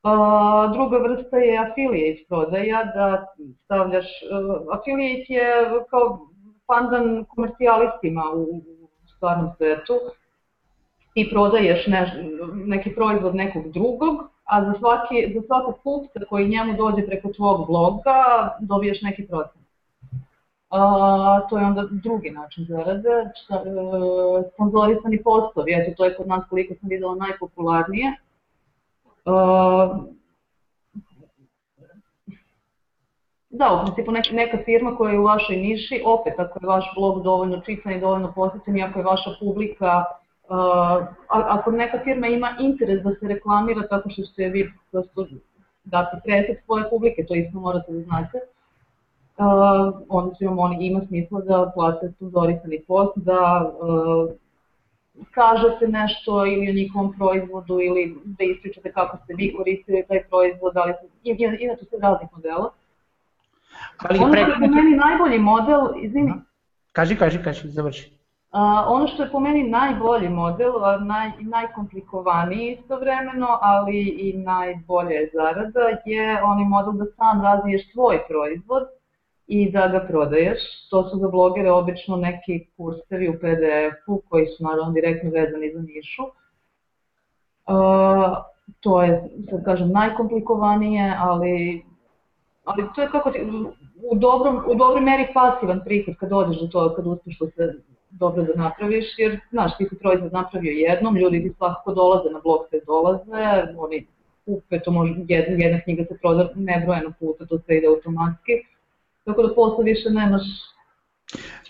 [0.04, 3.26] A, druga vrsta je affiliate prodaja, da
[3.64, 5.46] stavljaš, uh, affiliate je
[5.90, 6.20] kao
[6.68, 8.62] pandan komercijalistima u,
[9.18, 9.94] stvarnom svetu,
[11.14, 12.24] ti prodaješ ne,
[12.54, 17.68] neki proizvod nekog drugog, a za, svaki, za svakog kupca koji njemu dođe preko tvog
[17.68, 18.22] bloga
[18.60, 19.57] dobiješ neki procent.
[20.70, 23.30] A, to je onda drugi način zarade, e,
[24.54, 28.16] sponzorisani poslovi, eto to je kod nas koliko sam videla najpopularnije.
[29.26, 29.98] A,
[33.50, 36.86] Da, u principu neka, neka firma koja je u vašoj niši, opet ako je vaš
[36.96, 40.04] blog dovoljno čitan i dovoljno posjećen i ako je vaša publika,
[40.50, 45.28] uh, ako neka firma ima interes da se reklamira tako što ćete vi prosto
[45.84, 48.57] dati preset svoje publike, to isto morate da znate, uh,
[50.10, 54.32] onda će vam oni ima smisla da plate sponzorisani post, da uh,
[55.32, 60.74] kažete nešto ili o njihovom proizvodu ili da ispričate kako ste vi koristili taj proizvod,
[60.74, 62.70] da li se, inače se raznih modela.
[63.98, 66.34] Ali ono što je po meni najbolji model, izvini.
[66.92, 68.18] Kaži, kaži, kaži, završi.
[68.52, 70.72] Uh, ono što je po meni najbolji model,
[71.02, 78.84] naj, najkomplikovaniji istovremeno, ali i najbolje zarada, je onaj model da sam razviješ svoj proizvod
[79.48, 80.60] i da ga prodaješ.
[80.90, 85.82] To su za blogere obično neki kursevi u PDF-u koji su naravno direktno vezani za
[85.82, 86.24] nišu.
[87.68, 88.38] Uh,
[88.80, 91.86] to je, sad kažem, najkomplikovanije, ali,
[92.64, 93.40] ali to je kako ti,
[94.12, 97.74] u, dobrom, u dobroj meri pasivan prihod kad dođeš do toga, kad uspeš da se
[98.10, 102.40] dobro da napraviš, jer, znaš, ti si proizvod napravio jednom, ljudi ti svakako dolaze na
[102.44, 104.06] blog te dolaze, oni
[104.46, 108.54] kupe, to može, jedna, jedna knjiga se proda nebrojeno puta, to sve ide automatski,
[109.28, 110.42] tako da posle više nemaš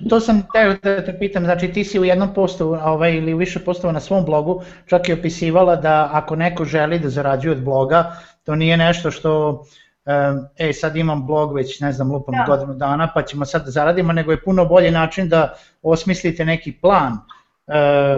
[0.09, 3.37] To sam teo da te pitam, znači ti si u jednom postu ovaj, ili u
[3.37, 7.63] više postova na svom blogu čak i opisivala da ako neko želi da zarađuje od
[7.63, 8.11] bloga,
[8.43, 9.63] to nije nešto što
[10.57, 12.43] e sad imam blog već ne znam lupam da.
[12.47, 16.71] godinu dana pa ćemo sad da zaradimo, nego je puno bolji način da osmislite neki
[16.81, 17.17] plan,
[17.67, 18.17] e,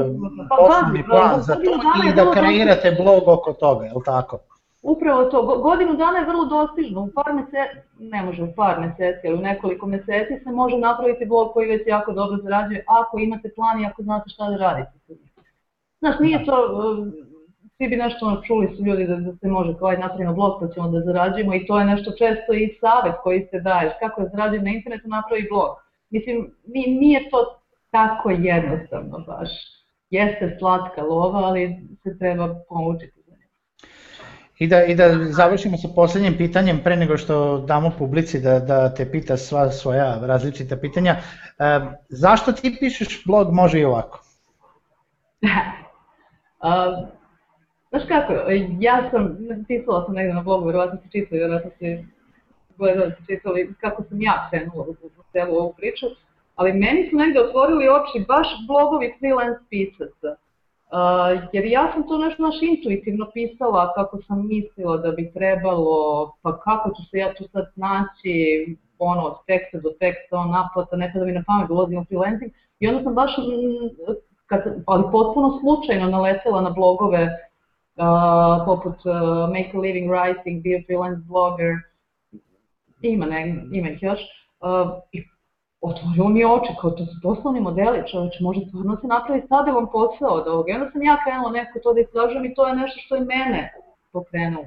[0.50, 4.40] poslovni plan za to i da kreirate blog oko toga, je li tako?
[4.82, 9.28] Upravo to, godinu dana je vrlo dostižno, u par meseci, ne može u par meseci,
[9.28, 13.50] ali u nekoliko meseci se može napraviti blog koji već jako dobro zarađuje ako imate
[13.56, 14.92] plan i ako znate šta da radite.
[16.00, 16.56] Znaš, nije to,
[17.78, 20.74] svi bi nešto čuli su ljudi da, da se može kao aj napravimo blog pa
[20.74, 24.30] ćemo da zarađujemo i to je nešto često i savet koji se daješ, kako da
[24.30, 25.70] zarađujem na internetu napravi blog.
[26.10, 26.52] Mislim,
[27.02, 27.60] nije to
[27.92, 29.50] tako jednostavno baš.
[30.10, 33.19] Jeste slatka lova, ali se treba pomučiti
[34.60, 38.94] I da, I da završimo sa poslednjim pitanjem pre nego što damo publici da, da
[38.94, 41.16] te pita sva svoja različita pitanja.
[41.16, 44.20] E, zašto ti pišeš blog može i ovako?
[46.64, 47.08] uh,
[47.90, 48.34] znaš kako,
[48.80, 52.04] ja sam, pisala sam negde na blogu, verovatno se čitali, verovatno se
[52.78, 56.06] gledali, čitali kako sam ja krenula u, u celu ovu priču,
[56.56, 60.36] ali meni su negde otvorili oči baš blogovi freelance pisaca
[61.54, 66.60] jer ja sam to nešto naš intuitivno pisala kako sam mislila da bi trebalo, pa
[66.60, 68.66] kako ću se ja tu sad naći,
[69.00, 72.88] ono, od teksta do teksta, on naplata, nekada mi na pamet dolazim u freelancing i
[72.88, 74.14] onda sam baš, mm,
[74.46, 80.70] kad, ali potpuno slučajno naletela na blogove uh, poput uh, Make a Living Writing, Be
[80.78, 81.74] a Freelance Blogger,
[83.02, 84.20] ima, ne, ima ih još,
[84.60, 85.24] uh, i
[85.82, 90.34] otvorio mi oči, kao to su poslovni modeli, čoveč, može stvarno se napravi stabilan posao
[90.40, 90.72] od ovoga.
[90.72, 93.22] I onda sam ja krenula neko to da istražujem i to je nešto što je
[93.22, 93.74] mene
[94.12, 94.66] pokrenulo.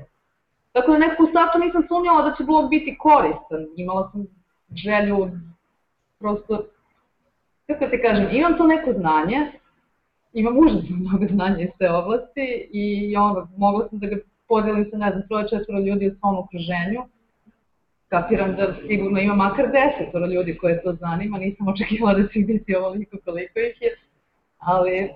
[0.72, 3.62] Tako da nekako u startu nisam sumnjala da će blog biti koristan.
[3.76, 4.26] Imala sam
[4.84, 5.30] želju,
[6.18, 6.64] prosto,
[7.66, 9.52] kako ti kažem, imam to neko znanje,
[10.32, 14.16] imam užasno mnogo znanja iz te oblasti i ono, mogla sam da ga
[14.48, 17.02] podelim sa, ne znam, troje četvora ljudi u svom okruženju
[18.12, 22.76] kapiram da sigurno ima makar desetoro ljudi koje to zanima, nisam očekivala da će biti
[22.76, 23.90] ovoliko koliko ih je,
[24.58, 25.10] ali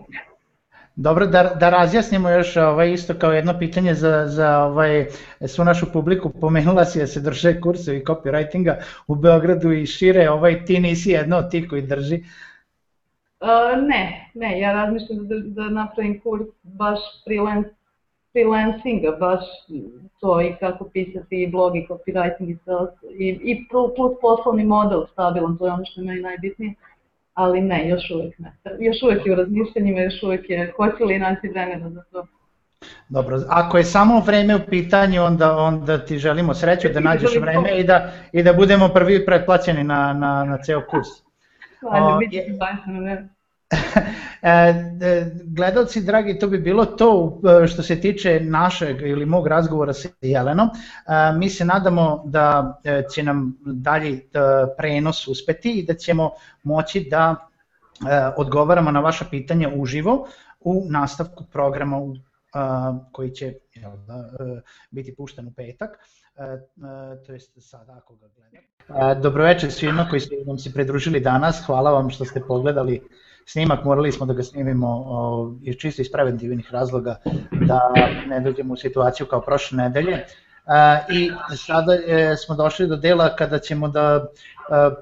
[0.96, 5.06] Dobro, da, da razjasnimo još ovaj, isto kao jedno pitanje za, za ovaj,
[5.46, 6.30] svu našu publiku.
[6.40, 11.36] Pomenula si da se drže kursevi copywritinga u Beogradu i šire, ovaj, ti nisi jedno
[11.36, 12.22] od tih koji drži.
[13.40, 17.70] Uh, ne, ne, ja razmišljam da, da napravim kurs baš freelance
[18.36, 19.40] freelancinga, baš
[20.20, 25.06] to i kako pisati i blog i copywriting i sales i, i plus poslovni model
[25.12, 26.74] stabilan, to je ono što je meni najbitnije,
[27.34, 28.52] ali ne, još uvek ne.
[28.80, 32.26] Još uvek je u razmišljanjima, još uvek je, hoće li naći vremena za to.
[33.08, 37.78] Dobro, ako je samo vreme u pitanju, onda, onda ti želimo sreću da nađeš vreme
[37.78, 41.08] i da, i da budemo prvi pretplaćeni na, na, na ceo kurs.
[41.80, 42.42] Hvala, biti
[42.86, 43.35] ne.
[44.42, 44.74] E,
[45.44, 50.08] gledalci, dragi, to bi bilo to e, što se tiče našeg ili mog razgovora sa
[50.20, 50.68] Jelenom.
[50.68, 52.80] E, mi se nadamo da
[53.14, 54.28] će nam dalji
[54.76, 56.30] prenos uspeti i da ćemo
[56.62, 57.48] moći da
[58.36, 60.28] odgovaramo na vaša pitanja uživo
[60.60, 62.00] u nastavku programa
[63.12, 63.54] koji će
[64.06, 64.30] da,
[64.90, 65.90] biti pušten u petak,
[67.26, 69.20] to jest sada ako ga gledate.
[69.20, 73.00] Dobroveče svima koji ste nam se pridružili danas, hvala vam što ste pogledali
[73.46, 77.16] snimak, morali smo da ga snimimo o, čisto iz preventivnih razloga
[77.52, 77.80] da
[78.26, 80.12] ne dođemo u situaciju kao prošle nedelje.
[80.12, 80.24] E,
[81.08, 84.24] I sada e, smo došli do dela kada ćemo da e,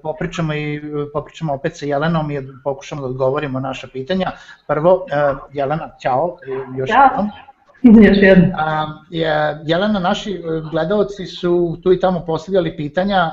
[0.02, 4.30] popričamo i popričamo opet sa Jelenom i pokušamo da odgovorimo naša pitanja.
[4.66, 5.06] Prvo,
[5.52, 6.36] Jelena, ćao,
[6.78, 7.30] još jednom.
[7.82, 8.50] Još jednom.
[9.66, 13.30] Jelena, naši gledalci su tu i tamo postavljali pitanja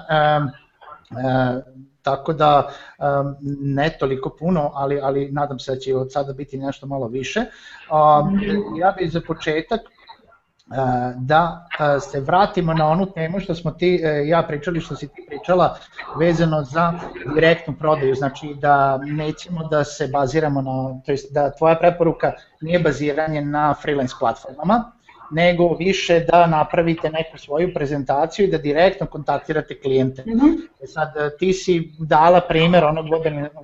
[2.04, 6.58] tako da um, ne toliko puno, ali, ali nadam se da će od sada biti
[6.58, 7.40] nešto malo više.
[7.40, 8.40] Um,
[8.80, 10.78] ja bih za početak uh,
[11.16, 15.08] da uh, se vratimo na onu temu što smo ti uh, ja pričali, što si
[15.08, 15.78] ti pričala
[16.20, 16.94] vezano za
[17.36, 22.80] direktnu prodaju, znači da nećemo da se baziramo na, to jest da tvoja preporuka nije
[22.80, 24.92] baziranje na freelance platformama,
[25.32, 30.22] nego više da napravite neku svoju prezentaciju i da direktno kontaktirate klijente.
[30.22, 30.88] Mm -hmm.
[30.88, 33.06] Sad, ti si dala primer onog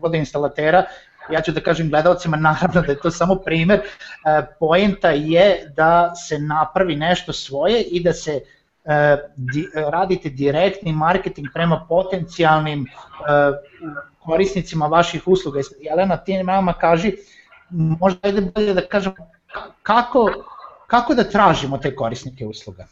[0.02, 0.84] vodoinstalatera,
[1.32, 3.84] ja ću da kažem gledalcima, naravno da je to samo primer, e,
[4.60, 8.42] poenta je da se napravi nešto svoje i da se
[8.86, 12.88] e, di, radite direktni marketing prema potencijalnim
[14.20, 15.60] korisnicima vaših usluga.
[15.80, 17.14] Jelena, ti nama kaži,
[17.70, 19.14] možda ajde bolje da kažem,
[19.84, 20.30] kako
[20.88, 22.86] kako da tražimo te korisnike usluga?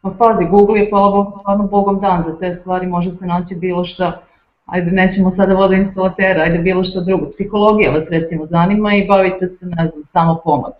[0.00, 3.54] Pa pazi, Google je hvala Bogu stvarno Bogom dan za te stvari, može se naći
[3.54, 4.22] bilo šta,
[4.66, 7.30] ajde nećemo sada vodoinstalatera, ajde bilo šta drugo.
[7.30, 10.74] Psihologija vas recimo zanima i bavite se, ne znam, samo pomoć.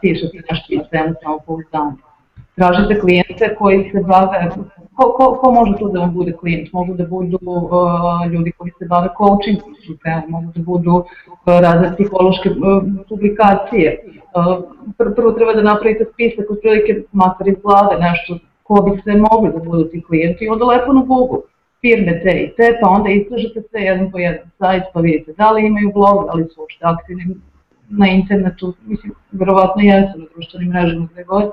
[0.00, 2.07] Pišete nešto na temu samo pouzdanja.
[2.58, 4.50] Tražite klijente koji se bave
[4.94, 6.72] ko, ko, ko može tu da vam bude klijent?
[6.72, 9.74] Mogu da budu uh, ljudi koji se bave coachingom,
[10.28, 11.04] mogu da budu uh,
[11.46, 13.98] razne psihološke uh, publikacije.
[14.34, 14.64] Uh,
[14.98, 19.52] pr prvo treba da napravite spisak otprilike makar iz glave, nešto ko bi sve mogli
[19.52, 21.38] da budu ti klijenti onda lepo na Google
[21.80, 25.50] firme te i te, pa onda istražite sve jedan po jedan sajt, pa vidite da
[25.50, 27.36] li imaju blog, da li su uopšte aktivni
[27.88, 31.52] na internetu, mislim, verovatno jesu na društvenim mrežama, gde god.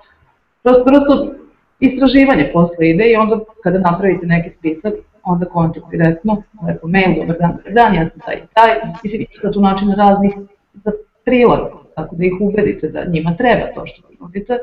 [0.65, 1.35] Prosto, prosto
[1.79, 7.37] istraživanje posle ide i onda kada napravite neki spisak, onda kontakt direktno, lepo mail, dobar
[7.39, 8.71] dan, dobar dan, ja sam taj i taj,
[9.03, 10.33] mislim, ima tu načina raznih
[10.73, 10.91] za
[11.25, 11.59] prilog,
[11.95, 14.57] tako da ih ubedite da njima treba to što vi nudite,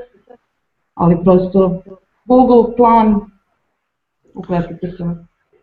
[0.95, 1.83] ali prosto
[2.25, 3.21] Google plan
[4.35, 5.05] uklepite se.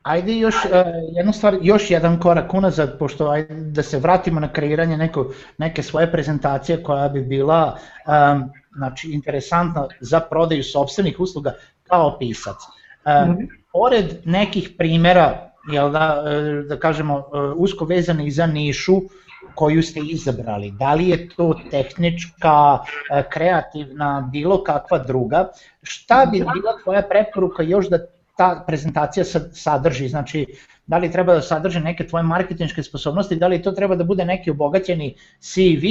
[0.04, 0.72] Ajde još uh,
[1.12, 5.26] jednu stvar, još jedan korak unazad, pošto ajde, da se vratimo na kreiranje neko,
[5.58, 11.54] neke svoje prezentacije koja bi bila um, znači, interesantna za prodaju sobstvenih usluga
[11.84, 12.56] kao pisac.
[13.06, 13.48] -hmm.
[13.74, 17.24] Pored nekih primera, jel da, e, da kažemo,
[17.56, 19.02] usko vezani za nišu,
[19.56, 22.78] koju ste izabrali, da li je to tehnička,
[23.30, 25.48] kreativna, bilo kakva druga,
[25.84, 28.00] šta bi bila tvoja preporuka još da
[28.38, 30.46] ta prezentacija sadrži, znači
[30.88, 34.26] da li treba da sadrži neke tvoje marketinške sposobnosti, da li to treba da bude
[34.26, 35.86] neki obogaćeni CV,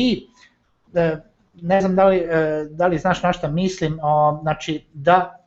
[0.94, 1.16] e,
[1.62, 3.98] ne znam da li, e, da li znaš na šta mislim,
[4.42, 5.44] znači da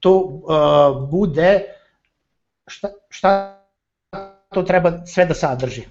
[0.00, 1.60] to e, bude,
[2.66, 3.58] šta, šta
[4.48, 5.82] to treba sve da sadrži?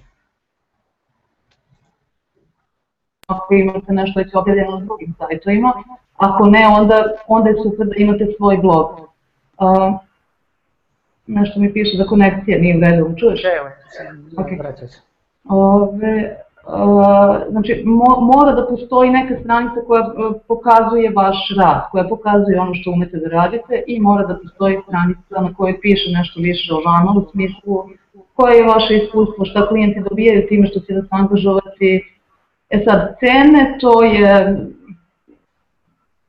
[3.26, 5.72] Ako imate nešto već objavljeno na drugim sajtovima,
[6.16, 9.12] ako ne, onda, onda je super da imate svoj blog
[9.62, 10.00] Uh,
[11.26, 13.42] nešto mi piše da konekcija nije u redu, čuješ?
[13.58, 13.68] Evo,
[14.36, 14.86] okay.
[15.44, 16.51] Ove, uh,
[17.50, 22.74] znači, mo, mora da postoji neka stranica koja uh, pokazuje vaš rad, koja pokazuje ono
[22.74, 26.82] što umete da radite i mora da postoji stranica na kojoj piše nešto više o
[26.84, 27.84] vama u smislu
[28.34, 32.02] koje je vaše iskustvo, šta klijenti dobijaju time što će se angažovati.
[32.70, 34.56] E sad, cene, to je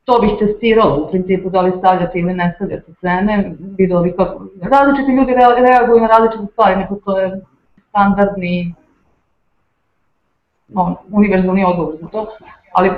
[0.05, 5.11] to bih testirala u principu da li stavljate ili ne stavljate cene, videla kako, različiti
[5.11, 5.33] ljudi
[5.67, 7.41] reaguju na različite stvari, neko to je
[7.89, 8.75] standardni,
[10.73, 12.27] no, univerzalni odgovor za to,
[12.73, 12.89] ali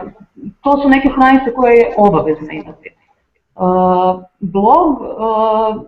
[0.61, 2.89] to su neke stranice koje je obavezno imati.
[3.55, 5.81] Uh, blog, uh,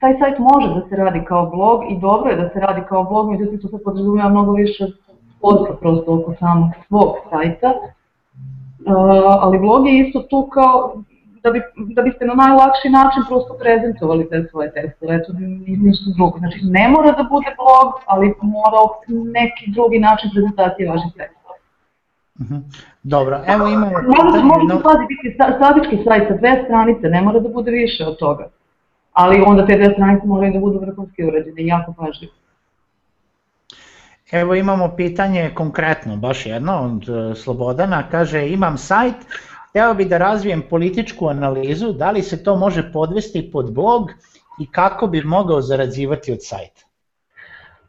[0.00, 3.04] taj sajt može da se radi kao blog i dobro je da se radi kao
[3.04, 4.86] blog, međutim to se podrazumijeva mnogo više
[5.40, 7.74] posla prosto oko samog svog sajta,
[9.40, 10.92] ali blog je isto tu kao
[11.42, 11.60] da, bi,
[11.96, 15.32] da biste na najlakši način prosto prezentovali te svoje tekstove, eto
[15.86, 16.38] ništa drugo.
[16.38, 18.80] Znači ne mora da bude blog, ali mora
[19.38, 21.54] neki drugi način prezentacije vaših tekstova.
[22.40, 22.54] Uh mhm.
[22.54, 22.62] -huh.
[23.02, 23.86] Dobro, evo ima...
[23.86, 24.82] Može, može no...
[24.86, 28.48] pazi biti statički sajt sa dve stranice, ne mora da bude više od toga.
[29.12, 32.32] Ali onda te dve stranice moraju da budu vrhunski urađene jako pažljivo.
[34.32, 39.16] Evo imamo pitanje konkretno, baš jedno od e, Slobodana, kaže imam sajt,
[39.70, 44.10] hteo bi da razvijem političku analizu, da li se to može podvesti pod blog
[44.60, 46.82] i kako bi mogao zarađivati od sajta?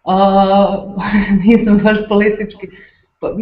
[0.03, 0.85] A,
[1.45, 2.67] nisam baš politički,
[3.19, 3.33] pa,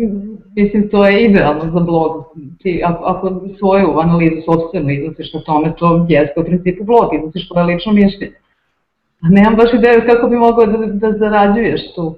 [0.56, 2.26] mislim to je idealno za blog,
[2.60, 7.66] ti ako, svoju analizu sobstveno iznosiš na tome, to jeste u principu blog, iznosiš svoje
[7.66, 8.36] lično mišljenje.
[9.22, 12.16] Nemam baš ideju kako bi mogao da, da zarađuješ tu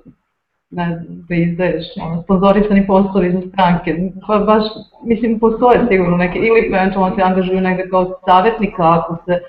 [0.71, 3.95] ne da izdaješ ono, sponzorisani poslovi za stranke.
[4.27, 4.63] Pa baš,
[5.03, 9.39] mislim, postoje sigurno neke, ili eventualno se angažuju negde kao savjetnika, ako se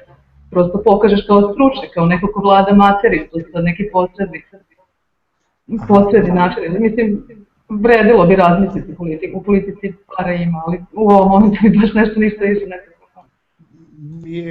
[0.51, 4.45] prosto pokažeš kao stručnjak, kao neko ko vlada materiju, to su neki posrednik,
[5.89, 6.63] posredni način.
[6.79, 7.23] Mislim,
[7.69, 12.21] vredilo bi razmisliti politiku, u politici para ima, ali u ovom momentu mi baš nešto
[12.21, 12.92] ništa više ne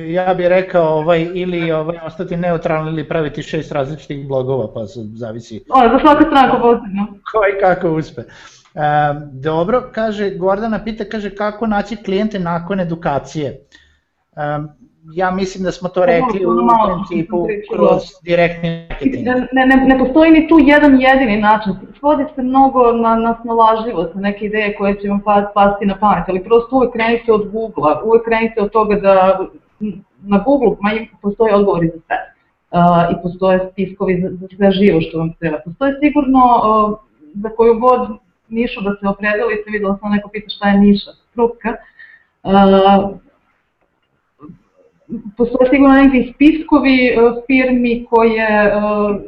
[0.07, 4.99] ja bih rekao ovaj, ili ovaj, ostati neutralni ili praviti šest različitih blogova, pa se
[5.13, 5.63] zavisi.
[5.69, 7.07] O, za svaku stranku posebno.
[7.31, 8.21] Ko i kako uspe.
[8.21, 8.27] E,
[9.31, 13.65] dobro, kaže, Gordana pita, kaže, kako naći klijente nakon edukacije?
[14.35, 14.41] E,
[15.13, 16.49] ja mislim da smo to rekli u
[16.87, 19.25] principu kroz direktni marketing.
[19.53, 21.73] Ne, ne, ne postoji ni tu jedan jedini način.
[21.99, 25.21] Svodi se mnogo na, na snalažljivost, na neke ideje koje će vam
[25.53, 29.39] pasti na pamet, ali prosto uvek krenite od Google-a, uvek krenite od toga da
[30.21, 32.17] na Google ma postoje odgovori za sve.
[32.71, 32.79] Uh,
[33.11, 35.57] i postoje spiskovi za, za sve živo što vam treba.
[35.65, 36.97] Postoje sigurno uh,
[37.33, 38.09] za koju god
[38.49, 41.75] nišu da se opredelite, videla sam neko pita šta je niša, struka,
[42.43, 43.11] uh,
[45.37, 49.21] postoje sigurno neki spiskovi uh, firmi koje, uh,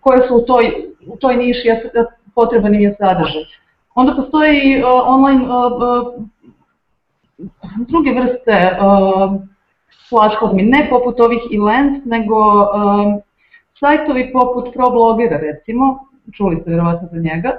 [0.00, 0.72] koje su u toj,
[1.06, 1.68] u toj niši,
[2.34, 3.42] potreban im je sadržaj.
[3.94, 6.24] Onda postoji uh, online uh,
[7.88, 8.78] druge vrste
[10.10, 12.66] platformi, ne poput ovih Elance, nego uh,
[13.80, 15.98] sajtovi poput ProBlogera recimo,
[16.36, 17.58] čuli ste verovatno za njega,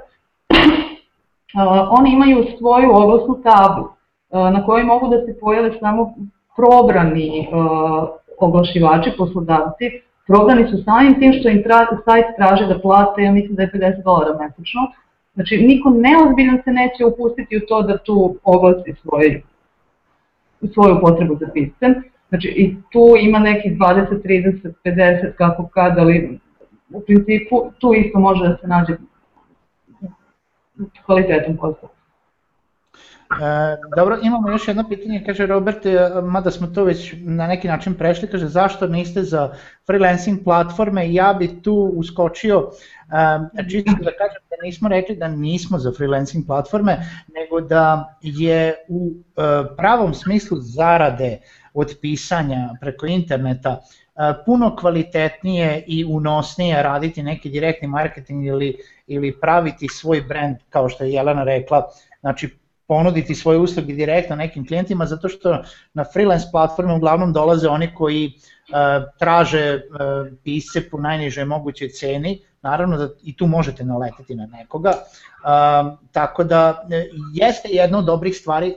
[1.89, 3.88] oni imaju svoju oglasnu tablu
[4.32, 6.14] na kojoj mogu da se pojave samo
[6.56, 9.86] probrani uh, oglašivači, poslodavci,
[10.28, 13.72] probrani su samim tim što im tra, sajt traže da plate, ja mislim da je
[13.74, 14.82] 50 dolara mesečno,
[15.34, 19.41] znači niko neozbiljan se neće upustiti u to da tu oglasi svoj
[20.74, 21.95] svoju potrebu za piscem.
[22.30, 26.39] Znači i tu ima nekih 20, 30, 50 kako kad, ali
[26.93, 28.97] u principu tu isto može da se nađe
[31.06, 31.89] kvalitetom posla.
[33.96, 37.94] Dobro, imamo još jedno pitanje, kaže Robert, e, mada smo to već na neki način
[37.94, 39.54] prešli, kaže zašto niste za
[39.86, 42.70] freelancing platforme, ja bi tu uskočio,
[43.70, 46.98] čisto da kažem da nismo rekli da nismo za freelancing platforme,
[47.36, 49.12] nego da je u
[49.78, 51.40] pravom smislu zarade
[51.74, 53.82] od pisanja preko interneta
[54.46, 58.78] puno kvalitetnije i unosnije raditi neki direktni marketing ili,
[59.08, 64.68] ili praviti svoj brand, kao što je Jelena rekla, znači ponuditi svoje usluge direktno nekim
[64.68, 65.64] klijentima, zato što
[65.94, 72.42] na freelance platforme uglavnom dolaze oni koji uh, traže uh, pisce po najnižoj mogućoj ceni,
[72.62, 76.88] naravno da i tu možete naleteti na nekoga, uh, tako da
[77.34, 78.76] jeste jedna od dobrih stvari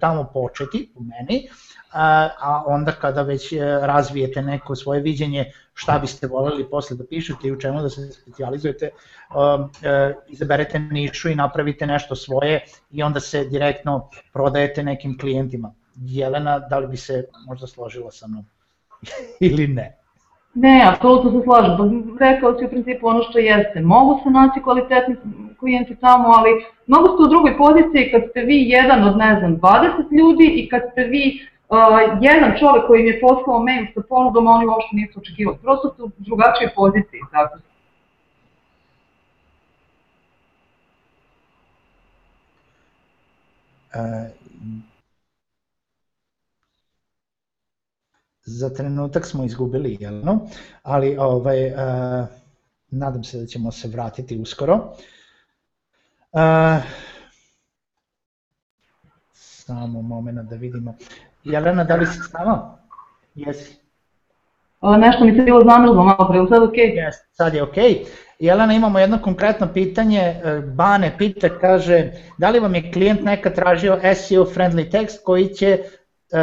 [0.00, 1.48] tamo početi, po meni,
[1.92, 7.48] a onda kada već e, razvijete neko svoje viđenje šta biste voljeli posle da pišete
[7.48, 13.20] i u čemu da se specializujete, e, izaberete nišu i napravite nešto svoje i onda
[13.20, 15.74] se direktno prodajete nekim klijentima.
[15.96, 18.44] Jelena, da li bi se možda složila sa mnom
[19.40, 19.96] ili ne?
[20.54, 21.76] Ne, apsolutno se slažem.
[21.76, 21.84] Pa
[22.24, 23.80] rekao si u principu ono što jeste.
[23.80, 25.16] Mogu se naći kvalitetni
[25.60, 26.50] klijenti tamo, ali
[26.86, 30.68] mnogo ste u drugoj poziciji kad ste vi jedan od, ne znam, 20 ljudi i
[30.68, 31.48] kad ste vi
[32.20, 35.58] jedan čovek koji im je poslao mail sa ponudom, oni uopšte nisu očekivali.
[35.62, 37.20] Prosto su u drugačijoj poziciji.
[37.30, 37.58] Tako.
[43.94, 44.30] Uh,
[48.44, 50.48] za trenutak smo izgubili Jelenu,
[50.82, 52.26] ali ovaj, uh,
[52.90, 54.74] nadam se da ćemo se vratiti uskoro.
[56.32, 56.82] Uh,
[59.42, 60.94] samo moment da vidimo.
[61.44, 62.78] Jelena, da li si s nama?
[63.34, 63.82] Jesi.
[64.80, 66.74] O, nešto mi se bilo zamrzlo malo pre, sad ok?
[66.74, 67.76] Yes, sad je ok.
[68.38, 73.54] Jelena, imamo jedno konkretno pitanje, e, Bane pita, kaže, da li vam je klijent nekad
[73.54, 75.78] tražio SEO friendly tekst koji će
[76.32, 76.38] Uh,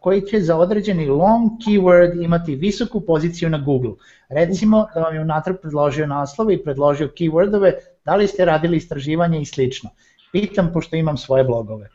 [0.00, 3.92] koji će za određeni long keyword imati visoku poziciju na Google.
[4.28, 7.72] Recimo da vam je unatrag predložio naslove i predložio keywordove,
[8.04, 9.90] da li ste radili istraživanje i slično.
[10.32, 11.88] Pitam pošto imam svoje blogove.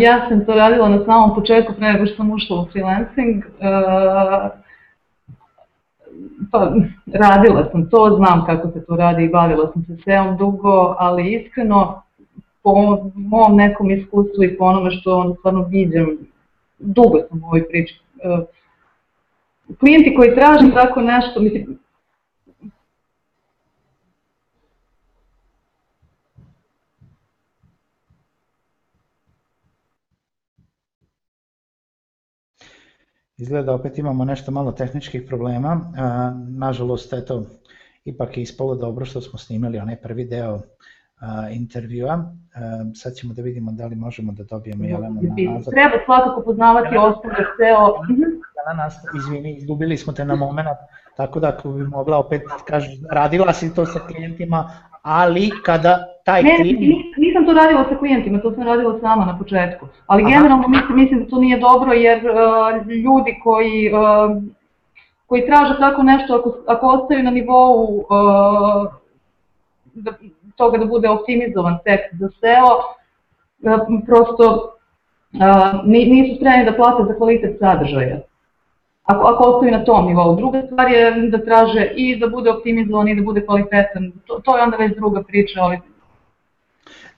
[0.00, 3.44] Ja sam to radila na samom početku pre nego što sam ušla u freelancing.
[6.52, 6.72] Pa,
[7.12, 11.34] radila sam to, znam kako se to radi i bavila sam se SEO dugo, ali
[11.34, 12.02] iskreno
[12.62, 16.18] po mom nekom iskustvu i po onome što on stvarno vidim,
[16.78, 18.00] dugo sam u ovoj priči.
[19.80, 21.78] Klijenti koji traže tako nešto, mislim,
[33.38, 35.92] Izgleda da opet imamo nešto malo tehničkih problema.
[36.48, 37.42] Nažalost, eto,
[38.04, 40.60] ipak je ispalo dobro što smo snimali onaj prvi deo
[41.50, 42.34] intervjua.
[42.94, 45.72] Sad ćemo da vidimo da li možemo da dobijemo Jelenu na nazad.
[45.72, 47.94] Treba svakako poznavati osnovne SEO.
[48.56, 50.68] Jelena, izvini, izgubili smo te na moment,
[51.16, 54.70] tako da ako bi mogla opet kažeš, radila si to sa klijentima,
[55.02, 57.16] ali kada taj ne, klijent...
[57.16, 59.86] nisam to radila sa klijentima, to sam radila sama na početku.
[60.06, 60.30] Ali Aha.
[60.30, 64.42] generalno mislim, mislim da to nije dobro jer uh, ljudi koji, uh,
[65.26, 68.92] koji traže tako nešto, ako, ako ostaju na nivou uh,
[69.94, 70.12] da,
[70.56, 74.46] toga da bude optimizovan tekst za SEO, uh, prosto
[75.32, 78.18] uh, nisu spremni da plate za kvalitet sadržaja
[79.04, 80.36] ako, ako ostaju na tom nivou.
[80.36, 84.12] Druga stvar je da traže i da bude optimizovan i da bude kvalitetan.
[84.26, 85.78] To, to je onda već druga priča, ali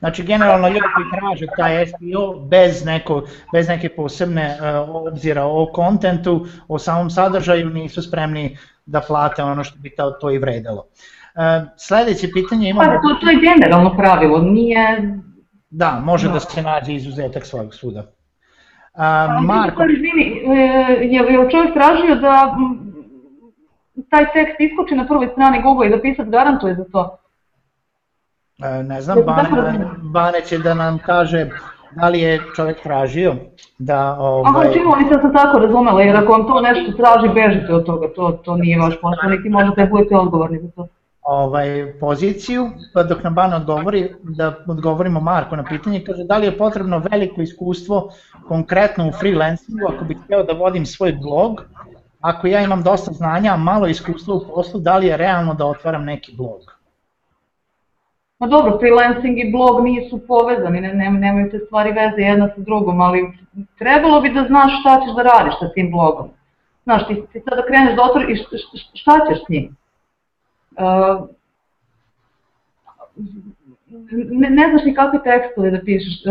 [0.01, 3.23] Znači, generalno ljudi koji traže taj SEO bez, neko,
[3.53, 9.65] bez neke posebne uh, obzira o kontentu, o samom sadržaju, nisu spremni da plate ono
[9.65, 10.87] što bi to, to i vredelo.
[10.87, 12.91] Uh, sledeće pitanje imamo...
[12.91, 15.13] Pa, to, to je generalno pravilo, nije...
[15.71, 18.01] Da, može da se nađe izuzetak svog suda.
[18.01, 19.85] Uh, Marko...
[19.85, 20.43] Izvini,
[21.13, 22.57] je, je čovjek tražio da
[24.11, 27.17] taj tekst iskoči na prvoj strani Google i da pisac garantuje za to?
[28.63, 31.49] E, ne znam, Bane, Bane će da nam kaže
[31.97, 33.35] da li je čovjek tražio
[33.79, 34.17] da...
[34.19, 34.51] Ovaj...
[34.51, 37.75] Aha, čini mi se da sam tako razumela, jer ako vam to nešto traži, bežite
[37.75, 40.87] od toga, to, to nije vaš posao, niti možete da budete odgovorni za to.
[41.23, 46.47] Ovaj, poziciju, pa dok nam Bana odgovori, da odgovorimo Marko na pitanje, kaže da li
[46.47, 48.11] je potrebno veliko iskustvo
[48.49, 51.63] konkretno u freelancingu, ako bih hteo da vodim svoj blog,
[52.21, 55.67] ako ja imam dosta znanja, a malo iskustva u poslu, da li je realno da
[55.67, 56.80] otvaram neki blog?
[58.41, 62.61] Ma dobro, freelancing i blog nisu povezani, ne, ne, nemaju te stvari veze jedna sa
[62.61, 63.33] drugom, ali
[63.79, 66.31] trebalo bi da znaš šta ćeš da radiš sa tim blogom.
[66.85, 69.77] Znaš, ti, ti sada kreneš da otvoriš i šta ćeš s njim?
[70.71, 71.29] Uh,
[74.31, 76.23] ne, ne znaš ni kakve tekstove da pišeš,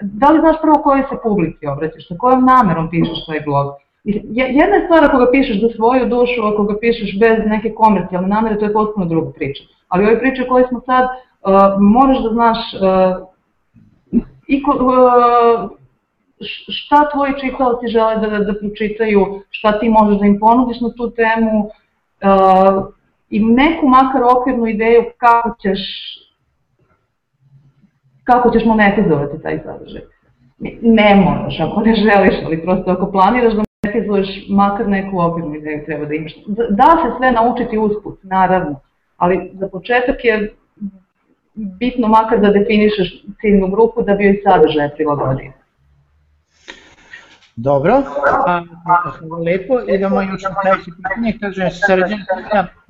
[0.00, 3.81] da li znaš prvo kojoj se publici obraćaš, sa kojom namerom pišeš taj blog.
[4.04, 8.28] Jedna je stvar ako ga pišeš za svoju dušu, ako ga pišeš bez neke komercijalne
[8.28, 9.62] namere, to je potpuno druga priča.
[9.88, 13.28] Ali ove priče koje smo sad, uh, moraš da znaš uh,
[14.46, 15.70] i ko, uh,
[16.68, 21.10] šta tvoji čitaoci žele da, da pročitaju, šta ti možeš da im ponudiš na tu
[21.10, 22.86] temu uh,
[23.30, 25.78] i neku makar okvirnu ideju kako ćeš
[28.24, 30.02] kako ćeš monetizovati taj sadržaj.
[30.82, 33.62] Ne moraš ako ne želiš, ali prosto ako planiraš da
[33.92, 36.32] monetizuješ makar neku okvirnu ideju treba da imaš.
[36.70, 38.80] Da se sve naučiti usput, naravno,
[39.16, 40.54] ali za početak je
[41.54, 45.52] bitno makar da definišeš ciljnu grupu da bi joj sadržaj prilagodio.
[47.56, 48.02] Dobro,
[48.46, 48.62] a,
[49.18, 49.80] hvala lepo.
[49.80, 51.38] Idemo još na sledeće pitanje.
[51.40, 52.18] Kaže, Srđan,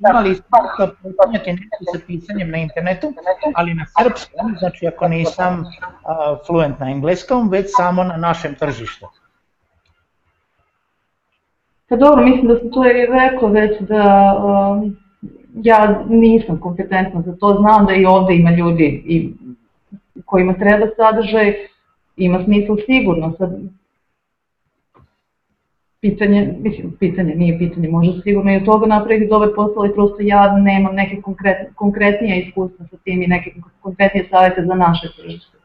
[0.09, 3.13] imali iskustva popunjati nešto sa pisanjem na internetu,
[3.55, 5.65] ali na srpskom, znači ako nisam
[6.05, 9.07] a, fluent na engleskom, već samo na našem tržištu.
[11.89, 14.97] Pa dobro, mislim da sam to i rekao već da um,
[15.53, 19.33] ja nisam kompetentna za to, znam da i ovde ima ljudi i
[20.25, 21.53] kojima treba sadržaj,
[22.17, 23.59] ima smisla sigurno, sad
[26.01, 30.17] pitanje, mislim, pitanje, nije pitanje, može sigurno i od toga napraviti dobar posao, ali prosto
[30.19, 35.57] ja nemam neke konkret, konkretnije iskustva sa tim i neke konkretnije savete za naše tržište.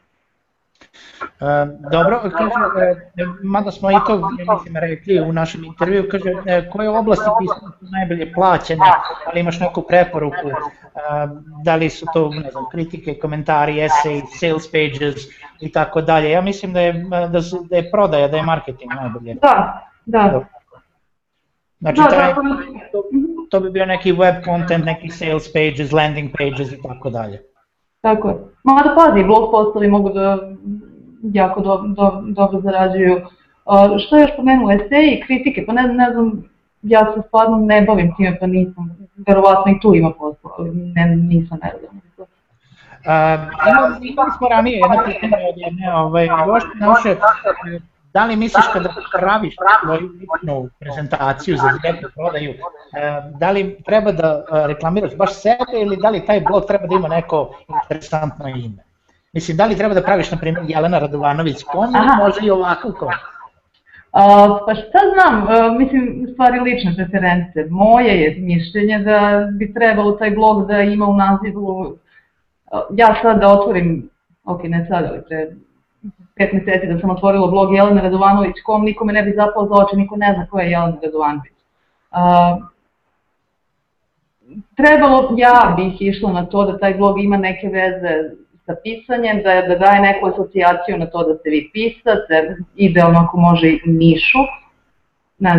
[1.22, 6.70] E, dobro, kaže, e, mada smo i to mislim, rekli u našem intervju, kaže, e,
[6.70, 8.86] koje oblasti pisanja su najbolje plaćene,
[9.26, 10.50] ali imaš neku preporuku,
[11.64, 15.16] da li su to, ne znam, kritike, komentari, esej, sales pages
[15.60, 16.30] i tako dalje.
[16.30, 19.34] Ja mislim da je, da, su, da je prodaja, da je marketing najbolje.
[19.34, 20.44] Da, Da.
[21.80, 22.34] Znači, da, taj,
[22.92, 23.02] to,
[23.50, 27.42] to bi bio neki web content, neki sales pages, landing pages i tako dalje.
[28.00, 28.34] Tako je.
[28.64, 30.38] Mada pazi, blog postovi mogu da
[31.22, 33.16] jako do, do, dobro zarađuju.
[33.16, 36.44] Uh, što je još pomenuo, eseji, kritike, pa ne, ne znam,
[36.82, 38.96] ja se stvarno ne bavim time, pa nisam,
[39.26, 42.00] verovatno i tu ima posla, ali ne, nisam nerodan.
[42.98, 47.16] Uh, imali smo ranije jedno pitanje od jedne ovaj, gošte naše,
[48.12, 52.56] Da li misliš kada praviš svoju ličnu prezentaciju za direktnu prodaju, e,
[53.38, 56.94] da li treba da e, reklamiraš baš sebe ili da li taj blog treba da
[56.94, 58.87] ima neko interesantno ime?
[59.32, 62.92] Mislim, da li treba da praviš, na primjer, Jelena Radovanović kom ili može i ovakav
[62.92, 63.08] kom?
[63.08, 67.70] Uh, pa šta znam, uh, mislim, stvari lične preference.
[67.70, 73.40] Moje je mišljenje da bi trebalo taj blog da ima u nazivu, uh, ja sad
[73.40, 74.10] da otvorim,
[74.44, 75.50] ok, ne sad, ali pre
[76.36, 79.96] pet meseci da sam otvorila blog Jelena Radovanović.com, niko me ne bi zapao za oči,
[79.96, 81.52] niko ne zna ko je Jelena Radovanović.
[82.10, 82.64] Uh,
[84.76, 88.30] trebalo, ja bih išla na to da taj blog ima neke veze
[88.68, 92.22] sa pisanjem, da, da daje neku asocijaciju na to da ste vi pisac,
[92.76, 94.42] idealno ako može i nišu,
[95.38, 95.52] na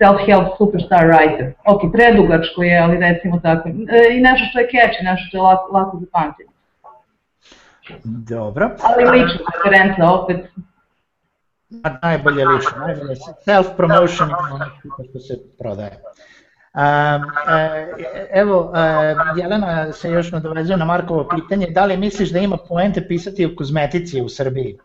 [0.00, 1.52] self-help superstar writer.
[1.64, 3.68] Ok, predugačko je, ali recimo tako.
[3.68, 6.52] E, I nešto što je catchy, nešto što je lako, lako za pamćenje.
[8.04, 8.70] Dobro.
[8.82, 10.40] Ali lična referenca opet.
[11.84, 13.14] A najbolje lično, najbolje
[13.46, 14.28] self-promotion
[14.98, 16.02] je što se prodaje.
[18.32, 18.72] Evo,
[19.36, 23.50] Jelena se još nadovezuje na Markovo pitanje, da li misliš da ima poente pisati o
[23.56, 24.78] kozmetici u Srbiji?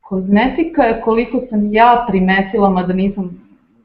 [0.00, 3.42] Kozmetika je koliko sam ja primetila, mada nisam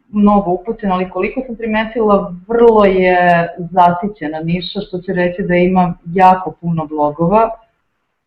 [0.10, 5.94] mnogo upućena, ali koliko sam primetila, vrlo je zasićena niša, što će reći da ima
[6.14, 7.50] jako puno blogova.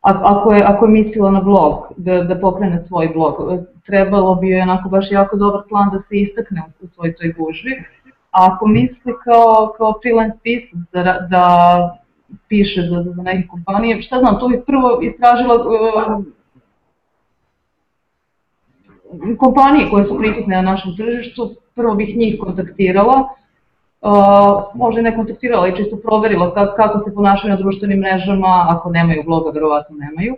[0.00, 3.34] Ako je, ako je mislila na blog, da, da pokrene svoj blog,
[3.86, 7.84] trebalo bi joj onako baš jako dobar plan da se istakne u svoj toj gužvi.
[8.30, 11.44] A ako misli kao, kao freelance pisac da, da
[12.48, 16.24] piše za, za neke kompanije, šta znam, to bi prvo istražila uh,
[19.38, 23.28] kompanije koje su prisutne na našem tržištu, prvo bih njih kontaktirala,
[24.00, 28.90] uh, možda ne kontaktirala i čisto proverila kako, kako se ponašaju na društvenim mrežama, ako
[28.90, 30.36] nemaju bloga, verovatno nemaju.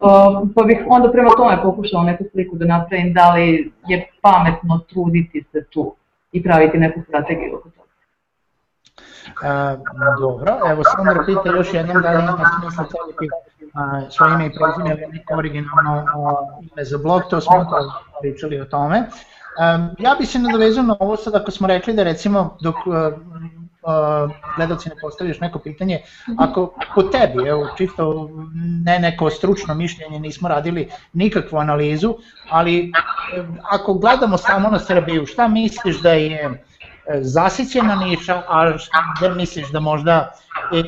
[0.00, 4.80] Uh, pa bih onda prema tome pokušala neku sliku da napravim da li je pametno
[4.88, 5.94] truditi se tu
[6.32, 7.82] i praviti neku strategiju oko toga.
[9.42, 9.76] A,
[10.20, 13.28] dobro, evo Sandra pita još jednom da li ima smisla staviti
[14.10, 16.34] svoje ime i prezime ili neko originalno a,
[16.72, 19.02] ime za blog, to smo to pričali o tome.
[19.52, 22.94] Um, ja bih se nadovezao na ovo sad ako smo rekli da recimo dok uh,
[23.82, 26.00] uh, gledalci ne postavljaš neko pitanje,
[26.38, 28.30] ako po tebi, evo čisto
[28.84, 32.14] ne neko stručno mišljenje, nismo radili nikakvu analizu,
[32.50, 32.92] ali
[33.70, 36.62] ako gledamo samo na Srbiju, šta misliš da je
[37.20, 38.72] zasićena niša, a
[39.18, 40.30] gde misliš da možda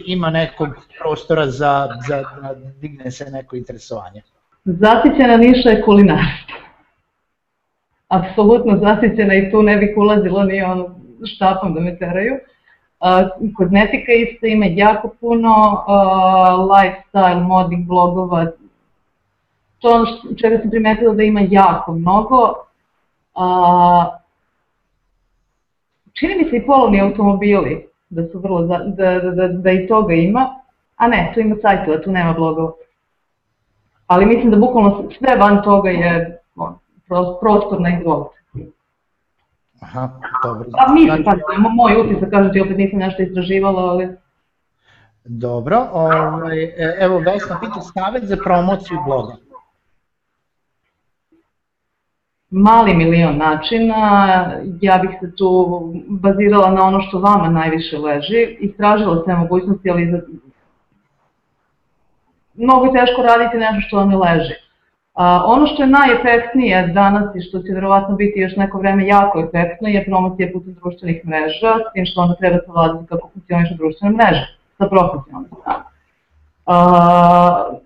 [0.06, 0.68] ima nekog
[1.00, 4.22] prostora za, za da digne se neko interesovanje?
[4.64, 6.63] Zasićena niša je kulinarstvo.
[8.08, 10.94] Apsolutno zasićena i tu ne bih ulazila ni ono
[11.24, 12.34] štapom da me teraju.
[13.56, 15.84] Kozmetika isto ima jako puno
[16.58, 18.46] lifestyle, modnih blogova.
[19.78, 20.06] To ono
[20.40, 22.54] čega sam primetila da ima jako mnogo.
[23.34, 24.14] Uh,
[26.12, 30.14] čini mi se i polovni automobili da su vrlo, da, da, da, da i toga
[30.14, 30.60] ima.
[30.96, 32.72] A ne, tu ima sajtova, tu nema blogova.
[34.06, 36.34] Ali mislim da bukvalno sve van toga je on,
[37.40, 38.44] prostor na izvolite.
[39.80, 40.10] Aha,
[40.44, 40.68] dobro.
[40.72, 41.40] Pa mislim, znači...
[41.46, 44.16] pa moj utisak, kažem ti, opet nisam nešto istraživala, ali...
[45.24, 49.32] Dobro, ovaj, e, evo Vesna pita savjet za promociju bloga.
[52.50, 53.96] Mali milion načina,
[54.80, 60.10] ja bih se tu bazirala na ono što vama najviše leži, istražila sve mogućnosti, ali
[60.10, 60.20] za...
[62.54, 64.63] mnogo je teško raditi nešto što vam ne leži.
[65.14, 69.40] A, ono što je najefektnije danas i što će verovatno biti još neko vreme jako
[69.40, 74.16] efektno je promocija putem društvenih mreža, s tim što onda treba savladati kako funkcionišu društvene
[74.16, 74.46] mreže
[74.78, 75.84] sa profesionalne strane.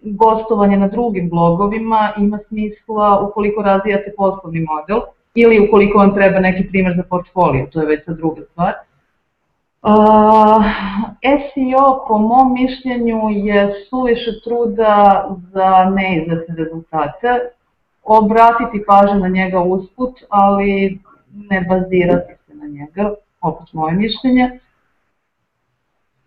[0.03, 5.01] gostovanje na drugim blogovima ima smisla ukoliko razvijate poslovni model
[5.35, 8.73] ili ukoliko vam treba neki primer za portfolio, to je već sa druga stvar.
[9.89, 10.65] Uh,
[11.23, 17.29] SEO po mom mišljenju je suviše truda za neizvesne rezultate.
[18.05, 21.01] Obratiti pažnju na njega usput, ali
[21.35, 24.61] ne bazirati se na njega, opet moje mišljenje.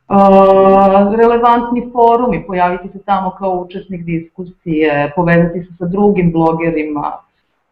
[0.07, 7.11] Uh, relevantni forumi, pojaviti se tamo kao učesnik diskusije, povezati se sa drugim blogerima.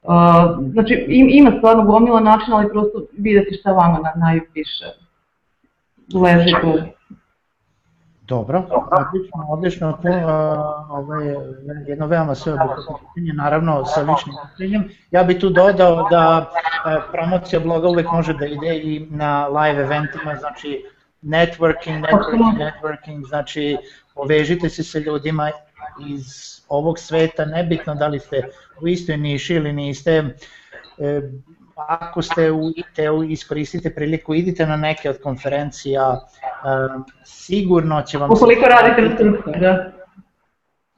[0.04, 0.14] Uh,
[0.72, 5.09] znači, ima stvarno gomila načina, ali prosto videti šta vama na, najviše
[6.14, 6.74] leži tu.
[8.22, 10.10] Dobro, odlično, odlično, to,
[10.90, 11.36] ovaj,
[11.88, 14.90] jedno veoma sveobuhvatno pitanje, naravno sa ličnim mišljenjem.
[15.12, 16.52] Ja bih tu dodao da
[17.12, 20.86] promocija bloga uvek može da ide i na live eventima, znači
[21.24, 23.78] networking, networking, networking, znači
[24.16, 25.52] povežite se sa ljudima
[26.08, 26.26] iz
[26.68, 28.42] ovog sveta, nebitno da li ste
[28.82, 30.36] u istoj niši ili niste,
[30.98, 31.22] e,
[31.88, 36.20] ako ste u IT-u iskoristite priliku, idite na neke od konferencija,
[37.24, 38.32] sigurno će vam...
[38.32, 39.92] Ukoliko radite na srpskom, da.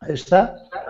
[0.10, 0.48] E, šta?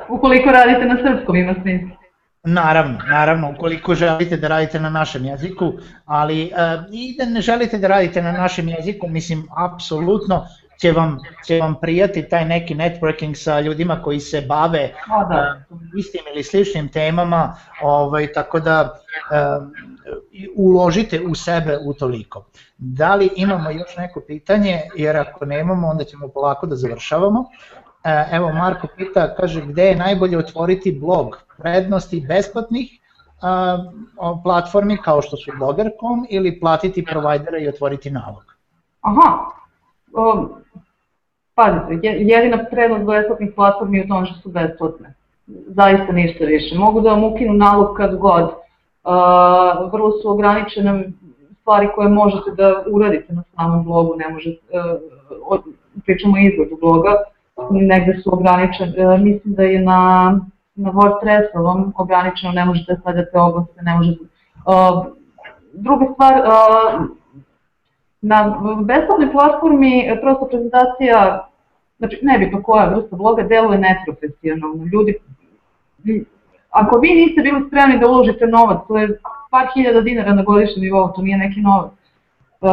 [0.10, 2.02] Ukoliko radite na srpskom ima smisla.
[2.44, 5.74] Naravno, naravno, ukoliko želite da radite na našem jeziku,
[6.06, 10.48] ali uh, i da ne želite da radite na našem jeziku, mislim, apsolutno
[10.82, 15.64] će vam, će vam prijati taj neki networking sa ljudima koji se bave A, da.
[15.70, 19.68] uh, istim ili sličnim temama, ovaj, tako da uh,
[20.56, 22.46] uložite u sebe u toliko.
[22.78, 27.46] Da li imamo još neko pitanje, jer ako nemamo, onda ćemo polako da završavamo.
[28.32, 32.92] Evo Marko pita, kaže gde je najbolje otvoriti blog, prednosti besplatnih
[34.44, 38.56] platformi kao što su blogger.com ili platiti provajdera i otvoriti nalog?
[39.02, 39.38] Aha,
[40.14, 40.61] um,
[41.56, 45.14] pazite, jedina prednost besplatnih platformi je u tom što su besplatne.
[45.68, 46.76] Zaista ništa više.
[46.76, 48.44] Mogu da vam ukinu nalog kad god.
[48.44, 51.10] Uh, vrlo su ograničene
[51.62, 54.62] stvari koje možete da uradite na samom blogu, ne možete,
[55.50, 55.60] uh,
[56.06, 57.14] pričamo o izgledu bloga,
[57.72, 60.32] negde su ograničene, uh, mislim da je na,
[60.76, 64.20] na WordPressovom ograničeno, ne možete da stavljate oglase, ne možete...
[64.66, 65.06] Uh,
[65.74, 67.21] druga stvar, uh,
[68.22, 71.48] na besplatnoj platformi prosto prezentacija,
[71.98, 74.86] znači nebitno koja vrsta bloga, deluje neprofesionalno.
[74.94, 75.20] Ljudi
[76.72, 79.20] ako vi niste bili spremni da uložite novac, to je
[79.52, 81.92] par hiljada dinara na godišnjem nivou, to nije neki novac.
[82.62, 82.70] Uh,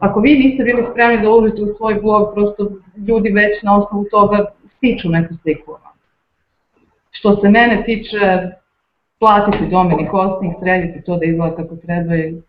[0.00, 2.68] ako vi niste bili spremni da uložite u svoj blog, prosto
[3.08, 4.44] ljudi već na osnovu toga
[4.76, 5.76] stiču neku sliku.
[7.10, 8.18] Što se mene tiče,
[9.18, 12.42] platite domeni hosting, sredite to da izgleda kako treba i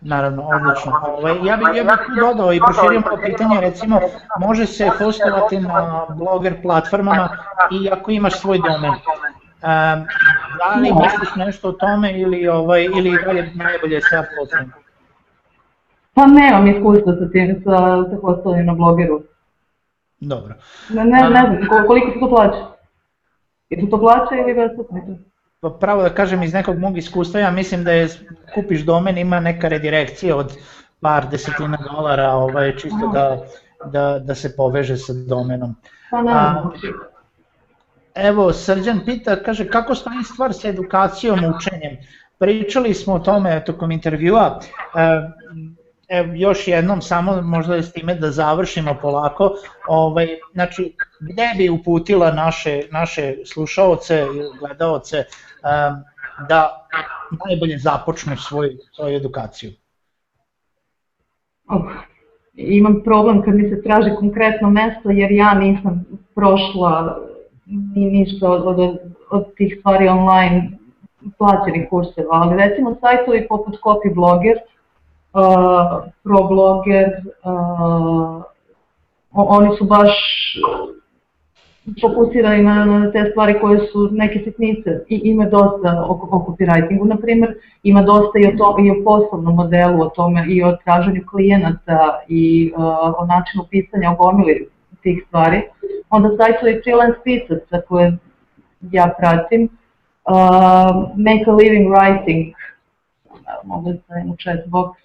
[0.00, 0.92] Naravno, odlično.
[1.06, 4.00] Ovaj, ja bih ja bih tu dodao i proširio malo pitanje, recimo,
[4.40, 7.28] može se hostovati na bloger platformama
[7.70, 8.90] i ako imaš svoj domen.
[8.90, 8.98] Um,
[10.58, 14.72] da li misliš nešto o tome ili, ovaj, ili dalje najbolje sa platformom?
[16.14, 17.78] Pa nemam iskustva sa tim, sa,
[18.10, 19.22] sa hostovanjem na blogeru.
[20.20, 20.54] Dobro.
[20.88, 22.66] Ne, ne, ne znam, koliko se to plaća?
[23.70, 25.18] Je to to plaća ili besplatno?
[25.60, 28.08] Pa pravo da kažem iz nekog mog iskustva, ja mislim da je
[28.54, 30.52] kupiš domen, ima neka redirekcija od
[31.00, 33.44] par desetina dolara, ovaj, čisto da,
[33.92, 35.74] da, da se poveže sa domenom.
[36.10, 36.70] Pa A,
[38.14, 41.98] evo, Srđan pita, kaže, kako stoji stvar sa edukacijom, učenjem?
[42.38, 44.60] pričali smo o tome tokom intervjua,
[46.08, 49.54] Evo, još jednom, samo možda s time da završimo polako,
[49.88, 55.24] ovaj, znači, gde bi uputila naše, naše slušaoce i gledaoce
[56.48, 56.86] da
[57.46, 59.70] najbolje započnu svoju, svoju edukaciju?
[61.68, 61.82] Oh,
[62.54, 66.04] imam problem kad mi se traži konkretno mesto jer ja nisam
[66.34, 67.18] prošla
[67.66, 68.98] ni ništa od, od,
[69.30, 70.70] od tih stvari online
[71.38, 74.56] plaćenih kurseva, ali recimo sajtovi poput Copyblogger,
[75.32, 77.08] uh, ProBlogger,
[77.44, 78.42] uh,
[79.32, 80.10] oni su baš
[82.00, 84.90] fokusirani na, na te stvari koje su neke sitnice.
[85.08, 89.04] I ima dosta o, o copywritingu, na primjer, ima dosta i o, to, i o
[89.04, 92.84] poslovnom modelu, o tome i o traženju klijenata i uh,
[93.18, 94.68] o načinu pisanja, o gomili
[95.02, 95.62] tih stvari.
[96.10, 98.16] Onda sajtovi freelance pisaca koje
[98.92, 99.68] ja pratim,
[100.24, 100.34] uh,
[101.16, 102.52] Make a Living Writing,
[103.64, 104.96] mogu da stavim u chat box,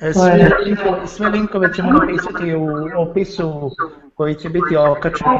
[0.00, 3.70] sve, linkove, sve linkove ćemo napisati u opisu
[4.14, 5.30] koji će biti okačeni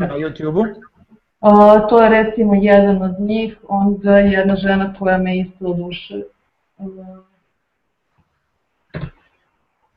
[0.00, 0.64] na YouTube-u.
[1.88, 6.22] To je recimo jedan od njih, onda jedna žena koja me isto duše.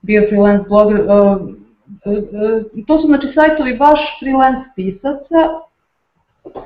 [0.01, 1.01] Bio freelance blogger.
[1.01, 1.38] Uh,
[2.88, 5.41] to su znači sajtovi baš freelance pisaca.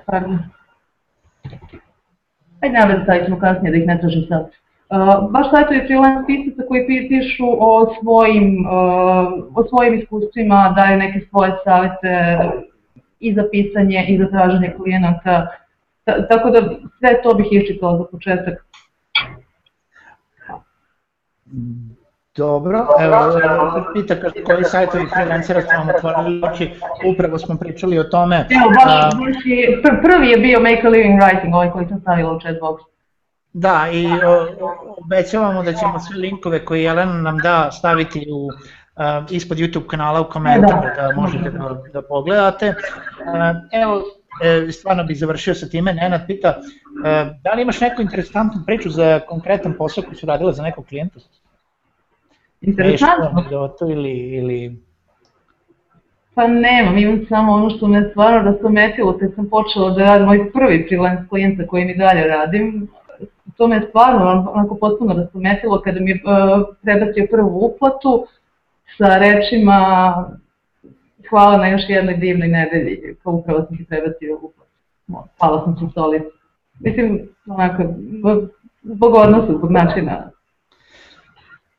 [0.06, 0.40] Pardon.
[2.62, 4.52] Ajde, nema da ćemo kasnije da ih ne tražim sad.
[5.30, 11.52] Baš sajtovi freelance pisaca koji pišu o svojim, uh, o svojim iskustvima, daju neke svoje
[11.64, 12.38] savete
[13.20, 15.48] i za pisanje i za traženje klijenata.
[16.04, 16.62] Ta, tako da
[17.00, 18.66] sve to bih iščitala za početak.
[22.36, 23.18] Dobro, evo,
[23.94, 24.16] pita
[24.46, 26.70] koji sajtovi freelancera ste vam otvorili oči,
[27.14, 28.36] upravo smo pričali o tome.
[28.36, 32.32] Evo, baš, baš je, prvi je bio Make a Living Writing, ovaj koji sam stavila
[32.32, 32.78] u chatbox.
[33.54, 34.08] Da, i
[35.06, 38.52] obećavamo da ćemo sve linkove koje Jelena nam da staviti u uh,
[39.30, 42.70] ispod YouTube kanala u komentaru da, da možete da, da pogledate.
[42.70, 42.76] Uh,
[43.72, 44.02] evo,
[44.44, 48.90] e, stvarno bih završio sa time, Nenad pita, uh, da li imaš neku interesantnu priču
[48.90, 51.20] za konkretan posao koji su radila za nekog klijenta?
[52.62, 53.30] Interesantno?
[53.34, 54.82] Anegdotu ili, ili...
[56.34, 60.52] Pa nemam, imam samo ono što me stvarno rastometilo kad sam počela da radim moj
[60.52, 62.88] prvi freelance klijent sa kojim i dalje radim,
[63.62, 66.22] to me stvarno onako potpuno rastometilo kada mi je
[66.82, 68.28] prebacio prvu uplatu
[68.98, 69.78] sa rečima
[71.30, 74.72] hvala na još jednoj divnoj nedelji, pa upravo sam ti prebacio uplatu.
[75.40, 76.38] Hvala sam ti stolicu.
[76.80, 77.84] Mislim, onako,
[78.84, 80.32] zbog odnosa, zbog načina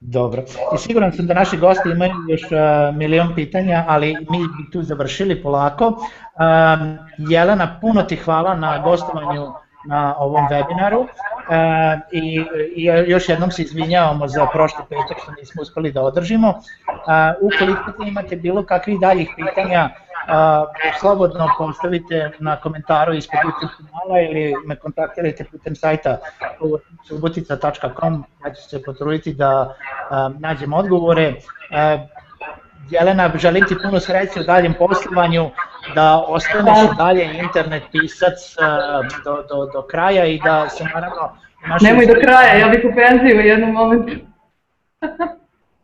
[0.01, 0.43] Dobro.
[0.74, 4.83] I siguran sam da naši gosti imaju još uh, milion pitanja, ali mi bi tu
[4.83, 5.87] završili polako.
[5.87, 9.53] Um, Jelena, puno ti hvala na gostovanju
[9.85, 11.09] na ovom webinaru e,
[12.12, 16.49] i, i još jednom se izvinjavamo za prošli petak što nismo uspeli da održimo.
[16.49, 19.93] E, ukoliko imate bilo kakvih daljih pitanja, e,
[21.01, 26.18] slobodno postavite na komentaru ispod YouTube kanala ili me kontaktirajte putem sajta
[27.09, 31.34] subotica.com, ja ću se potruditi da e, nađem odgovore.
[32.91, 35.51] Jelena, želim ti puno sreće u daljem poslovanju,
[35.95, 41.37] da ostaneš dalje internet pisac uh, do, do, do kraja i da se naravno...
[41.66, 44.12] Imaš Nemoj do kraja, ja bih u penziju u jednom momentu.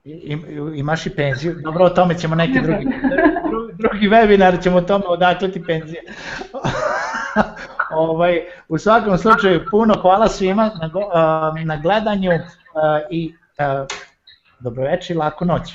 [0.05, 0.37] I,
[0.75, 2.87] imaš i penziju, dobro o tome ćemo neki drugi,
[3.51, 6.03] drugi, drugi webinar ćemo o tome odakle ti penzije.
[7.91, 12.41] ovaj, u svakom slučaju puno hvala svima na, uh, na gledanju uh,
[13.11, 13.35] i
[14.61, 15.75] dobroveče i laku noć.